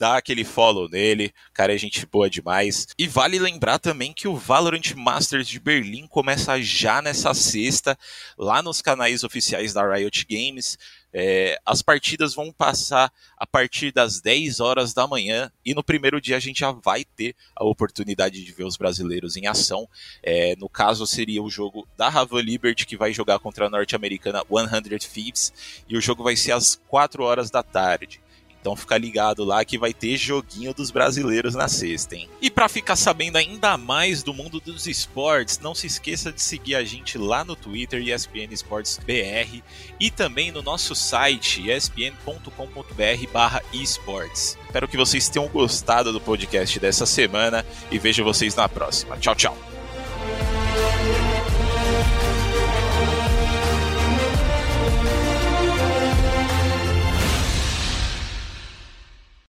dá 0.04 0.18
aquele 0.18 0.44
follow 0.44 0.90
nele, 0.90 1.32
cara 1.54 1.74
é 1.74 1.78
gente 1.78 2.06
boa 2.06 2.30
demais. 2.30 2.88
E 3.00 3.08
vale 3.08 3.40
lembrar 3.40 3.80
também 3.80 4.12
que 4.12 4.28
o 4.28 4.36
Valorant 4.36 4.94
Masters 4.96 5.48
de 5.48 5.62
Berlim 5.62 6.08
começa 6.08 6.62
já 6.62 7.02
nessa 7.02 7.34
sexta, 7.34 7.98
lá 8.38 8.62
nos 8.62 8.82
canais 8.82 9.24
oficiais 9.24 9.72
da 9.72 9.90
Riot 9.90 10.26
Games. 10.30 10.78
É, 11.14 11.60
as 11.66 11.82
partidas 11.82 12.34
vão 12.34 12.52
passar 12.52 13.14
a 13.38 13.46
partir 13.46 13.92
das 13.92 14.20
10 14.20 14.60
horas 14.60 14.94
da 14.94 15.06
manhã 15.06 15.52
e 15.64 15.76
no 15.76 15.84
primeiro 15.84 16.20
dia 16.20 16.36
a 16.36 16.40
gente 16.40 16.62
já 16.62 16.72
vai 16.72 17.06
ter 17.06 17.36
a 17.56 17.64
oportunidade 17.64 18.44
de 18.44 18.52
ver 18.52 18.64
os 18.64 18.78
brasileiros 18.78 19.38
em 19.38 19.46
ação. 19.46 19.88
É, 20.24 20.56
no 20.56 20.68
caso, 20.68 21.06
seria 21.06 21.44
o 21.44 21.50
jogo 21.50 21.88
da 21.96 22.10
Ravan 22.10 22.42
Liberty 22.42 22.88
que 22.88 22.98
vai 22.98 23.14
jogar 23.14 23.38
contra 23.40 23.68
a 23.68 23.70
norte-americana 23.70 24.44
100 24.50 24.98
Thieves 25.00 25.84
e 25.88 25.96
o 25.96 26.02
jogo 26.02 26.24
vai 26.24 26.36
ser 26.36 26.54
às 26.54 26.82
4 26.88 27.24
horas 27.24 27.52
da 27.52 27.62
tarde. 27.62 28.23
Então 28.64 28.76
fica 28.78 28.98
ligado 28.98 29.44
lá 29.44 29.66
que 29.66 29.78
vai 29.78 29.94
ter 29.94 30.16
joguinho 30.16 30.74
dos 30.74 30.90
brasileiros 30.90 31.54
na 31.54 31.68
sexta, 31.68 32.16
hein? 32.16 32.30
E 32.42 32.50
para 32.50 32.70
ficar 32.70 32.96
sabendo 32.96 33.36
ainda 33.36 33.78
mais 33.78 34.24
do 34.24 34.34
mundo 34.34 34.62
dos 34.62 34.88
esportes, 34.88 35.60
não 35.60 35.76
se 35.76 35.86
esqueça 35.86 36.32
de 36.32 36.42
seguir 36.42 36.76
a 36.76 36.84
gente 36.86 37.18
lá 37.18 37.44
no 37.44 37.58
Twitter 37.58 38.02
ESPN 38.02 38.54
Esportes 38.54 38.98
BR 39.06 39.62
e 40.00 40.10
também 40.10 40.50
no 40.50 40.62
nosso 40.62 40.96
site 40.96 41.70
espn.com.br/esportes. 41.70 44.58
Espero 44.66 44.88
que 44.88 44.96
vocês 44.96 45.28
tenham 45.28 45.50
gostado 45.50 46.14
do 46.14 46.22
podcast 46.22 46.80
dessa 46.80 47.06
semana 47.06 47.66
e 47.92 48.00
vejo 48.00 48.24
vocês 48.24 48.56
na 48.56 48.70
próxima. 48.70 49.18
Tchau, 49.18 49.36
tchau. 49.36 49.58